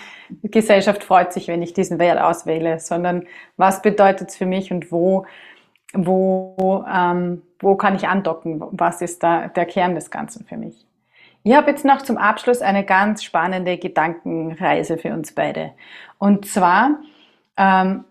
Gesellschaft 0.44 1.06
freut 1.06 1.32
sich, 1.32 1.48
wenn 1.48 1.62
ich 1.62 1.72
diesen 1.72 2.00
Wert 2.00 2.20
auswähle, 2.20 2.80
sondern 2.82 3.24
was 3.56 3.82
bedeutet 3.82 4.28
es 4.28 4.36
für 4.36 4.46
mich 4.46 4.74
und 4.74 4.92
wo, 4.92 5.26
wo, 5.94 6.84
ähm, 6.94 7.42
wo 7.62 7.76
kann 7.76 7.96
ich 7.96 8.06
andocken? 8.06 8.62
Was 8.72 9.02
ist 9.02 9.24
da 9.24 9.48
der 9.48 9.66
Kern 9.66 9.96
des 9.96 10.12
Ganzen 10.12 10.46
für 10.46 10.58
mich? 10.58 10.86
Ich 11.44 11.56
habe 11.56 11.72
jetzt 11.72 11.86
noch 11.86 12.02
zum 12.02 12.18
Abschluss 12.18 12.62
eine 12.62 12.84
ganz 12.84 13.24
spannende 13.24 13.78
Gedankenreise 13.78 14.98
für 14.98 15.14
uns 15.14 15.32
beide. 15.32 15.72
Und 16.18 16.46
zwar, 16.46 17.00
ähm, 17.56 18.04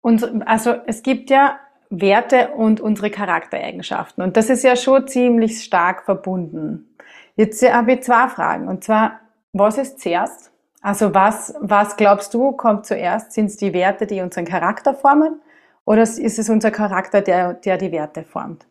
und 0.00 0.46
also 0.46 0.74
es 0.86 1.02
gibt 1.02 1.30
ja 1.30 1.58
Werte 1.90 2.50
und 2.50 2.80
unsere 2.80 3.10
Charaktereigenschaften. 3.10 4.22
Und 4.22 4.36
das 4.36 4.48
ist 4.48 4.62
ja 4.62 4.76
schon 4.76 5.06
ziemlich 5.08 5.62
stark 5.62 6.04
verbunden. 6.04 6.96
Jetzt 7.36 7.62
habe 7.62 7.92
ich 7.94 8.02
zwei 8.02 8.28
Fragen. 8.28 8.68
Und 8.68 8.84
zwar, 8.84 9.20
was 9.52 9.76
ist 9.76 10.00
zuerst? 10.00 10.52
Also 10.80 11.14
was, 11.14 11.54
was 11.60 11.96
glaubst 11.96 12.32
du, 12.32 12.52
kommt 12.52 12.86
zuerst? 12.86 13.32
Sind 13.32 13.46
es 13.46 13.56
die 13.56 13.72
Werte, 13.72 14.06
die 14.06 14.20
unseren 14.20 14.46
Charakter 14.46 14.94
formen? 14.94 15.40
Oder 15.84 16.02
ist 16.02 16.38
es 16.38 16.48
unser 16.48 16.70
Charakter, 16.70 17.20
der, 17.20 17.54
der 17.54 17.76
die 17.76 17.92
Werte 17.92 18.22
formt? 18.22 18.66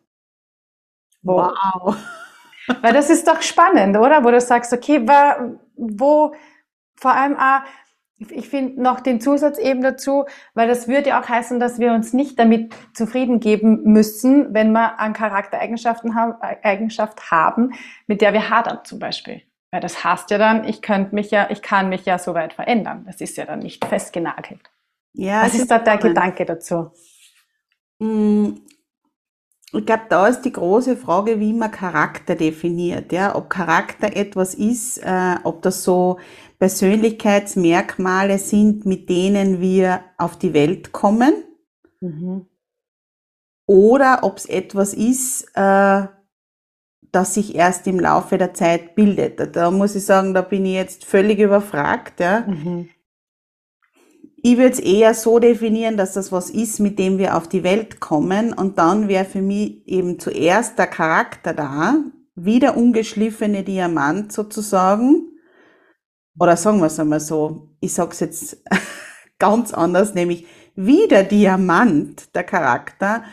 Wo? 1.21 1.37
Wow. 1.37 1.97
Weil 2.81 2.93
das 2.93 3.09
ist 3.09 3.27
doch 3.27 3.41
spannend, 3.41 3.97
oder? 3.97 4.23
Wo 4.23 4.31
du 4.31 4.39
sagst, 4.39 4.71
okay, 4.71 5.05
wo, 5.75 6.33
vor 6.95 7.11
allem 7.11 7.35
auch, 7.37 7.61
ich 8.19 8.49
finde 8.49 8.81
noch 8.81 8.99
den 8.99 9.21
Zusatz 9.21 9.57
eben 9.57 9.81
dazu, 9.81 10.25
weil 10.53 10.67
das 10.67 10.87
würde 10.87 11.09
ja 11.09 11.21
auch 11.21 11.27
heißen, 11.27 11.59
dass 11.59 11.79
wir 11.79 11.93
uns 11.93 12.13
nicht 12.13 12.37
damit 12.37 12.73
zufrieden 12.93 13.39
geben 13.39 13.83
müssen, 13.83 14.53
wenn 14.53 14.71
wir 14.71 14.99
an 14.99 15.13
Charaktereigenschaften 15.13 16.15
haben, 16.15 16.33
Eigenschaft 16.41 17.31
haben, 17.31 17.73
mit 18.07 18.21
der 18.21 18.33
wir 18.33 18.49
hadern 18.49 18.79
zum 18.83 18.99
Beispiel. 18.99 19.41
Weil 19.71 19.81
das 19.81 20.03
heißt 20.03 20.31
ja 20.31 20.37
dann, 20.37 20.67
ich 20.67 20.81
könnte 20.81 21.15
mich 21.15 21.31
ja, 21.31 21.49
ich 21.49 21.61
kann 21.61 21.89
mich 21.89 22.05
ja 22.05 22.19
so 22.19 22.33
weit 22.33 22.53
verändern. 22.53 23.03
Das 23.05 23.21
ist 23.21 23.37
ja 23.37 23.45
dann 23.45 23.59
nicht 23.59 23.85
festgenagelt. 23.85 24.61
Ja, 25.13 25.43
Was 25.43 25.55
ist 25.55 25.69
da 25.71 25.79
der 25.79 25.97
Gedanke 25.97 26.45
dazu? 26.45 26.91
Ich 29.71 29.85
glaube, 29.85 30.03
da 30.09 30.27
ist 30.27 30.41
die 30.41 30.51
große 30.51 30.97
Frage, 30.97 31.39
wie 31.39 31.53
man 31.53 31.71
Charakter 31.71 32.35
definiert. 32.35 33.11
Ja, 33.11 33.35
ob 33.35 33.49
Charakter 33.49 34.15
etwas 34.15 34.55
ist, 34.55 34.97
äh, 34.97 35.35
ob 35.43 35.61
das 35.61 35.83
so 35.83 36.17
Persönlichkeitsmerkmale 36.57 38.39
sind, 38.39 38.85
mit 38.85 39.09
denen 39.09 39.61
wir 39.61 40.01
auf 40.17 40.37
die 40.37 40.53
Welt 40.53 40.91
kommen. 40.91 41.43
Mhm. 42.01 42.47
Oder 43.67 44.23
ob 44.23 44.37
es 44.37 44.47
etwas 44.47 44.95
ist, 44.95 45.43
äh, 45.53 46.07
das 47.11 47.33
sich 47.35 47.55
erst 47.55 47.85
im 47.85 47.99
Laufe 47.99 48.39
der 48.39 48.53
Zeit 48.55 48.95
bildet. 48.95 49.55
Da 49.55 49.69
muss 49.69 49.95
ich 49.95 50.05
sagen, 50.05 50.33
da 50.33 50.41
bin 50.41 50.65
ich 50.65 50.73
jetzt 50.73 51.05
völlig 51.05 51.39
überfragt. 51.39 52.19
Ja. 52.19 52.41
Mhm. 52.41 52.89
Ich 54.41 54.57
würde 54.57 54.73
es 54.73 54.79
eher 54.79 55.13
so 55.13 55.39
definieren, 55.39 55.97
dass 55.97 56.13
das 56.13 56.31
was 56.31 56.49
ist, 56.49 56.79
mit 56.79 56.99
dem 56.99 57.17
wir 57.17 57.35
auf 57.35 57.47
die 57.47 57.63
Welt 57.63 57.99
kommen. 57.99 58.53
Und 58.53 58.77
dann 58.77 59.07
wäre 59.07 59.25
für 59.25 59.41
mich 59.41 59.87
eben 59.87 60.19
zuerst 60.19 60.77
der 60.77 60.87
Charakter 60.87 61.53
da, 61.53 61.95
wie 62.35 62.59
der 62.59 62.77
ungeschliffene 62.77 63.63
Diamant 63.63 64.31
sozusagen 64.31 65.29
oder 66.39 66.55
sagen 66.55 66.79
wir 66.79 66.85
es 66.87 66.99
einmal 66.99 67.19
so, 67.19 67.69
ich 67.81 67.93
sage 67.93 68.11
es 68.11 68.19
jetzt 68.21 68.63
ganz 69.39 69.73
anders, 69.73 70.13
nämlich 70.13 70.47
wie 70.75 71.07
der 71.07 71.23
Diamant, 71.23 72.33
der 72.33 72.43
Charakter, 72.43 73.23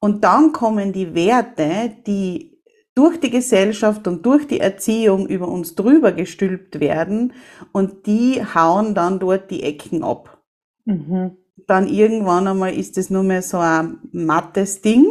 und 0.00 0.24
dann 0.24 0.52
kommen 0.52 0.92
die 0.92 1.14
Werte, 1.14 1.92
die 2.06 2.60
durch 2.94 3.18
die 3.18 3.30
Gesellschaft 3.30 4.06
und 4.08 4.24
durch 4.24 4.46
die 4.46 4.60
Erziehung 4.60 5.26
über 5.26 5.48
uns 5.48 5.74
drüber 5.74 6.12
gestülpt 6.12 6.80
werden 6.80 7.32
und 7.72 8.06
die 8.06 8.42
hauen 8.42 8.94
dann 8.94 9.18
dort 9.18 9.50
die 9.50 9.62
Ecken 9.62 10.02
ab. 10.02 10.35
Mhm. 10.86 11.36
Dann 11.66 11.86
irgendwann 11.86 12.48
einmal 12.48 12.74
ist 12.74 12.96
es 12.96 13.10
nur 13.10 13.22
mehr 13.22 13.42
so 13.42 13.58
ein 13.58 13.98
mattes 14.12 14.80
Ding 14.80 15.04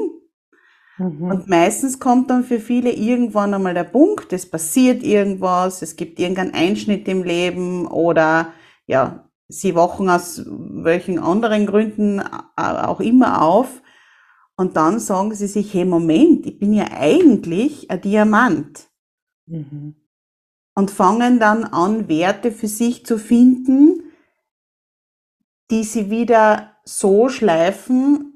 Mhm. 0.98 1.24
Und 1.24 1.48
meistens 1.48 2.00
kommt 2.00 2.30
dann 2.30 2.44
für 2.44 2.60
viele 2.60 2.92
irgendwann 2.92 3.54
einmal 3.54 3.74
der 3.74 3.84
Punkt, 3.84 4.32
es 4.32 4.50
passiert 4.50 5.04
irgendwas, 5.04 5.82
es 5.82 5.96
gibt 5.96 6.20
irgendeinen 6.20 6.54
Einschnitt 6.54 7.08
im 7.08 7.24
Leben 7.24 7.88
oder 7.88 8.54
ja, 8.88 9.30
sie 9.48 9.76
wachen 9.76 10.10
aus 10.10 10.44
welchen 10.48 11.20
anderen 11.20 11.66
Gründen 11.66 12.22
auch 12.56 13.00
immer 13.00 13.42
auf 13.42 13.82
und 14.56 14.78
dann 14.78 15.00
sagen 15.00 15.34
sie 15.34 15.48
sich, 15.48 15.74
hey 15.74 15.86
Moment, 15.86 16.46
ich 16.46 16.60
bin 16.60 16.74
ja 16.74 16.86
eigentlich 16.92 17.92
ein 17.92 18.02
Diamant. 18.02 18.88
Mhm. 19.48 19.96
Und 20.78 20.92
fangen 20.92 21.40
dann 21.40 21.64
an, 21.64 22.10
Werte 22.10 22.52
für 22.52 22.68
sich 22.68 23.06
zu 23.06 23.18
finden, 23.18 24.05
die 25.72 25.84
sie 25.84 26.10
wieder 26.10 26.72
so 26.84 27.30
schleifen, 27.30 28.36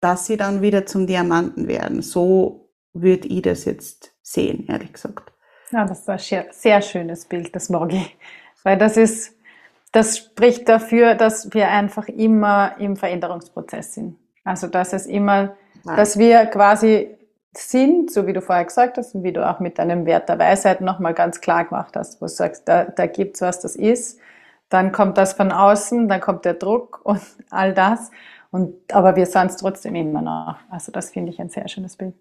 dass 0.00 0.26
sie 0.26 0.36
dann 0.36 0.62
wieder 0.62 0.86
zum 0.86 1.06
Diamanten 1.06 1.68
werden. 1.68 2.02
So 2.02 2.70
würde 2.92 3.28
ich 3.28 3.42
das 3.42 3.64
jetzt 3.64 4.12
sehen, 4.22 4.66
ehrlich 4.68 4.92
gesagt. 4.92 5.32
Ja, 5.70 5.84
das 5.84 6.00
ist 6.00 6.08
ein 6.08 6.18
sehr, 6.18 6.46
sehr 6.50 6.82
schönes 6.82 7.24
Bild, 7.24 7.54
das 7.54 7.68
mag 7.68 7.92
ich. 7.92 8.16
Weil 8.62 8.78
das 8.78 8.96
ist, 8.96 9.36
das 9.92 10.18
spricht 10.18 10.68
dafür, 10.68 11.14
dass 11.14 11.52
wir 11.52 11.68
einfach 11.68 12.08
immer 12.08 12.76
im 12.78 12.96
Veränderungsprozess 12.96 13.94
sind. 13.94 14.16
Also, 14.44 14.68
dass 14.68 14.92
es 14.92 15.06
immer, 15.06 15.56
Nein. 15.84 15.96
dass 15.96 16.18
wir 16.18 16.46
quasi 16.46 17.16
sind, 17.52 18.12
so 18.12 18.26
wie 18.26 18.32
du 18.32 18.40
vorher 18.40 18.64
gesagt 18.64 18.98
hast 18.98 19.14
und 19.14 19.24
wie 19.24 19.32
du 19.32 19.48
auch 19.48 19.60
mit 19.60 19.78
deinem 19.78 20.06
Wert 20.06 20.28
der 20.28 20.38
Weisheit 20.38 20.80
nochmal 20.80 21.14
ganz 21.14 21.40
klar 21.40 21.64
gemacht 21.64 21.96
hast, 21.96 22.20
wo 22.20 22.26
du 22.26 22.30
sagst, 22.30 22.68
da, 22.68 22.84
da 22.84 23.06
gibt's 23.06 23.40
was, 23.40 23.60
das 23.60 23.76
ist, 23.76 24.20
dann 24.68 24.92
kommt 24.92 25.18
das 25.18 25.34
von 25.34 25.52
außen, 25.52 26.08
dann 26.08 26.20
kommt 26.20 26.44
der 26.44 26.54
Druck 26.54 27.00
und 27.04 27.20
all 27.50 27.74
das. 27.74 28.10
Und, 28.50 28.74
aber 28.92 29.16
wir 29.16 29.26
sind 29.26 29.50
es 29.50 29.56
trotzdem 29.56 29.94
immer 29.94 30.22
noch. 30.22 30.56
Also 30.70 30.92
das 30.92 31.10
finde 31.10 31.30
ich 31.30 31.40
ein 31.40 31.50
sehr 31.50 31.68
schönes 31.68 31.96
Bild. 31.96 32.14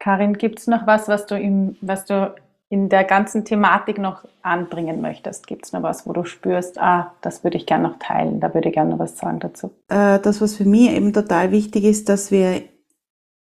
Karin, 0.00 0.34
gibt 0.34 0.60
es 0.60 0.66
noch 0.66 0.86
was, 0.86 1.08
was 1.08 1.26
du, 1.26 1.38
im, 1.38 1.76
was 1.80 2.04
du 2.04 2.34
in 2.70 2.88
der 2.88 3.04
ganzen 3.04 3.44
Thematik 3.44 3.98
noch 3.98 4.24
anbringen 4.42 5.00
möchtest? 5.00 5.46
Gibt 5.46 5.64
es 5.64 5.72
noch 5.72 5.82
was, 5.82 6.06
wo 6.06 6.12
du 6.12 6.24
spürst, 6.24 6.78
ah, 6.78 7.14
das 7.20 7.42
würde 7.42 7.56
ich 7.56 7.66
gerne 7.66 7.88
noch 7.88 7.98
teilen, 7.98 8.40
da 8.40 8.52
würde 8.52 8.68
ich 8.68 8.74
gerne 8.74 8.90
noch 8.90 8.98
was 8.98 9.16
sagen 9.16 9.40
dazu? 9.40 9.70
Äh, 9.88 10.18
das, 10.20 10.40
was 10.40 10.56
für 10.56 10.66
mich 10.66 10.90
eben 10.90 11.12
total 11.12 11.50
wichtig 11.50 11.84
ist, 11.84 12.08
dass 12.08 12.30
wir 12.30 12.62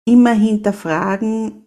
immer 0.07 0.33
hinterfragen, 0.33 1.67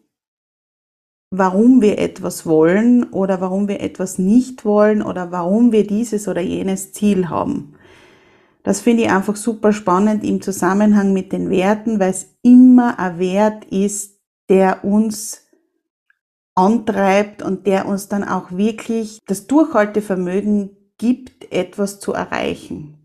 warum 1.36 1.82
wir 1.82 1.98
etwas 1.98 2.46
wollen 2.46 3.06
oder 3.06 3.42
warum 3.42 3.68
wir 3.68 3.82
etwas 3.82 4.20
nicht 4.20 4.66
wollen 4.66 5.02
oder 5.02 5.32
warum 5.32 5.72
wir 5.72 5.88
dieses 5.88 6.28
oder 6.28 6.42
jenes 6.42 6.94
Ziel 6.94 7.28
haben. 7.28 7.74
Das 8.62 8.82
finde 8.82 9.04
ich 9.04 9.10
einfach 9.10 9.36
super 9.36 9.74
spannend 9.74 10.24
im 10.24 10.44
Zusammenhang 10.44 11.12
mit 11.12 11.32
den 11.32 11.50
Werten, 11.50 12.00
weil 12.00 12.12
es 12.12 12.28
immer 12.44 13.00
ein 13.00 13.18
Wert 13.18 13.66
ist, 13.66 14.20
der 14.48 14.86
uns 14.86 15.48
antreibt 16.54 17.42
und 17.42 17.66
der 17.66 17.88
uns 17.88 18.10
dann 18.10 18.24
auch 18.24 18.52
wirklich 18.52 19.18
das 19.26 19.48
Durchhaltevermögen 19.48 20.78
gibt, 21.00 21.52
etwas 21.52 22.00
zu 22.00 22.14
erreichen. 22.14 23.00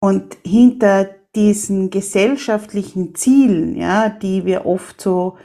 Und 0.00 0.36
hinter 0.44 1.08
diesen 1.36 1.90
gesellschaftlichen 1.90 3.14
Zielen, 3.14 3.76
ja, 3.76 4.08
die 4.08 4.44
wir 4.44 4.66
oft 4.66 5.00
so 5.00 5.36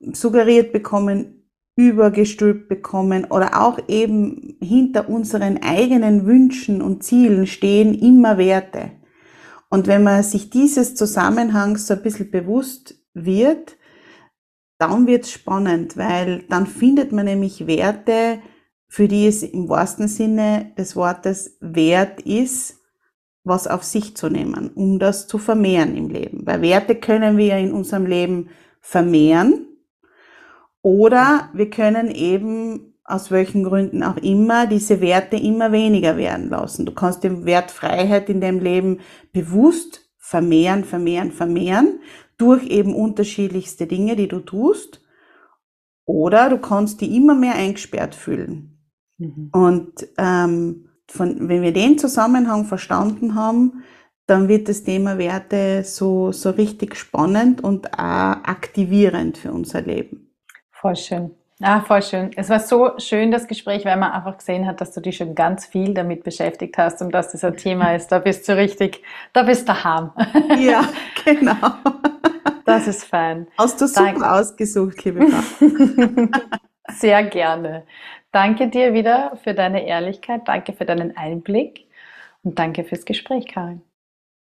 suggeriert 0.00 0.72
bekommen, 0.72 1.50
übergestülpt 1.76 2.68
bekommen 2.68 3.26
oder 3.26 3.62
auch 3.62 3.78
eben 3.88 4.56
hinter 4.60 5.08
unseren 5.08 5.62
eigenen 5.62 6.26
Wünschen 6.26 6.82
und 6.82 7.04
Zielen 7.04 7.46
stehen 7.46 7.94
immer 7.94 8.36
Werte. 8.36 8.90
Und 9.70 9.86
wenn 9.86 10.02
man 10.02 10.22
sich 10.22 10.50
dieses 10.50 10.94
Zusammenhangs 10.94 11.86
so 11.86 11.94
ein 11.94 12.02
bisschen 12.02 12.30
bewusst 12.30 12.96
wird, 13.14 13.76
dann 14.78 15.06
wird's 15.06 15.30
spannend, 15.30 15.96
weil 15.96 16.44
dann 16.48 16.66
findet 16.66 17.12
man 17.12 17.26
nämlich 17.26 17.66
Werte, 17.66 18.40
für 18.88 19.06
die 19.06 19.26
es 19.26 19.42
im 19.42 19.68
wahrsten 19.68 20.08
Sinne 20.08 20.72
des 20.76 20.96
Wortes 20.96 21.58
wert 21.60 22.22
ist, 22.22 22.78
was 23.44 23.68
auf 23.68 23.84
sich 23.84 24.16
zu 24.16 24.28
nehmen, 24.28 24.70
um 24.74 24.98
das 24.98 25.28
zu 25.28 25.38
vermehren 25.38 25.96
im 25.96 26.08
Leben. 26.08 26.44
Weil 26.44 26.62
Werte 26.62 26.96
können 26.96 27.36
wir 27.36 27.46
ja 27.46 27.58
in 27.58 27.72
unserem 27.72 28.06
Leben 28.06 28.48
vermehren 28.80 29.67
oder 30.82 31.50
wir 31.52 31.70
können 31.70 32.10
eben 32.10 32.94
aus 33.04 33.30
welchen 33.30 33.64
Gründen 33.64 34.02
auch 34.02 34.18
immer 34.18 34.66
diese 34.66 35.00
Werte 35.00 35.36
immer 35.36 35.72
weniger 35.72 36.16
werden 36.18 36.50
lassen. 36.50 36.84
Du 36.84 36.92
kannst 36.92 37.24
den 37.24 37.46
Wert 37.46 37.70
Freiheit 37.70 38.28
in 38.28 38.40
deinem 38.40 38.60
Leben 38.60 39.00
bewusst 39.32 40.10
vermehren, 40.18 40.84
vermehren, 40.84 41.32
vermehren 41.32 42.00
durch 42.36 42.66
eben 42.66 42.94
unterschiedlichste 42.94 43.86
Dinge, 43.86 44.14
die 44.14 44.28
du 44.28 44.40
tust. 44.40 45.02
Oder 46.04 46.50
du 46.50 46.58
kannst 46.58 47.00
die 47.00 47.16
immer 47.16 47.34
mehr 47.34 47.54
eingesperrt 47.54 48.14
fühlen. 48.14 48.78
Mhm. 49.16 49.50
Und 49.52 50.08
ähm, 50.18 50.88
von, 51.06 51.48
wenn 51.48 51.62
wir 51.62 51.72
den 51.72 51.98
Zusammenhang 51.98 52.66
verstanden 52.66 53.34
haben, 53.34 53.84
dann 54.26 54.48
wird 54.48 54.68
das 54.68 54.84
Thema 54.84 55.16
Werte 55.16 55.82
so, 55.84 56.32
so 56.32 56.50
richtig 56.50 56.96
spannend 56.96 57.64
und 57.64 57.94
auch 57.94 57.98
aktivierend 58.44 59.38
für 59.38 59.52
unser 59.52 59.80
Leben. 59.80 60.27
Voll 60.80 60.96
schön. 60.96 61.34
Ah, 61.60 61.80
voll 61.80 62.02
schön. 62.02 62.30
Es 62.36 62.50
war 62.50 62.60
so 62.60 62.92
schön, 62.98 63.32
das 63.32 63.48
Gespräch, 63.48 63.84
weil 63.84 63.96
man 63.96 64.12
einfach 64.12 64.38
gesehen 64.38 64.64
hat, 64.64 64.80
dass 64.80 64.92
du 64.92 65.00
dich 65.00 65.16
schon 65.16 65.34
ganz 65.34 65.66
viel 65.66 65.92
damit 65.92 66.22
beschäftigt 66.22 66.78
hast 66.78 67.02
und 67.02 67.12
dass 67.12 67.32
das 67.32 67.42
ein 67.42 67.56
Thema 67.56 67.94
ist. 67.96 68.08
Da 68.12 68.20
bist 68.20 68.48
du 68.48 68.56
richtig, 68.56 69.02
da 69.32 69.42
bist 69.42 69.62
du 69.68 69.72
daheim. 69.72 70.12
Ja, 70.60 70.88
genau. 71.24 71.56
Das 72.64 72.86
ist 72.86 73.04
fein. 73.04 73.48
Hast 73.58 73.80
du 73.80 73.88
super 73.88 74.12
Danke. 74.12 74.30
ausgesucht, 74.30 75.04
liebe 75.04 75.26
Sehr 76.90 77.24
gerne. 77.24 77.84
Danke 78.30 78.68
dir 78.68 78.92
wieder 78.92 79.36
für 79.42 79.54
deine 79.54 79.84
Ehrlichkeit, 79.86 80.42
danke 80.46 80.74
für 80.74 80.84
deinen 80.84 81.16
Einblick 81.16 81.86
und 82.44 82.58
danke 82.58 82.84
fürs 82.84 83.04
Gespräch, 83.04 83.46
Karin. 83.48 83.82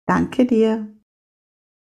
Danke 0.08 0.46
dir. 0.46 0.95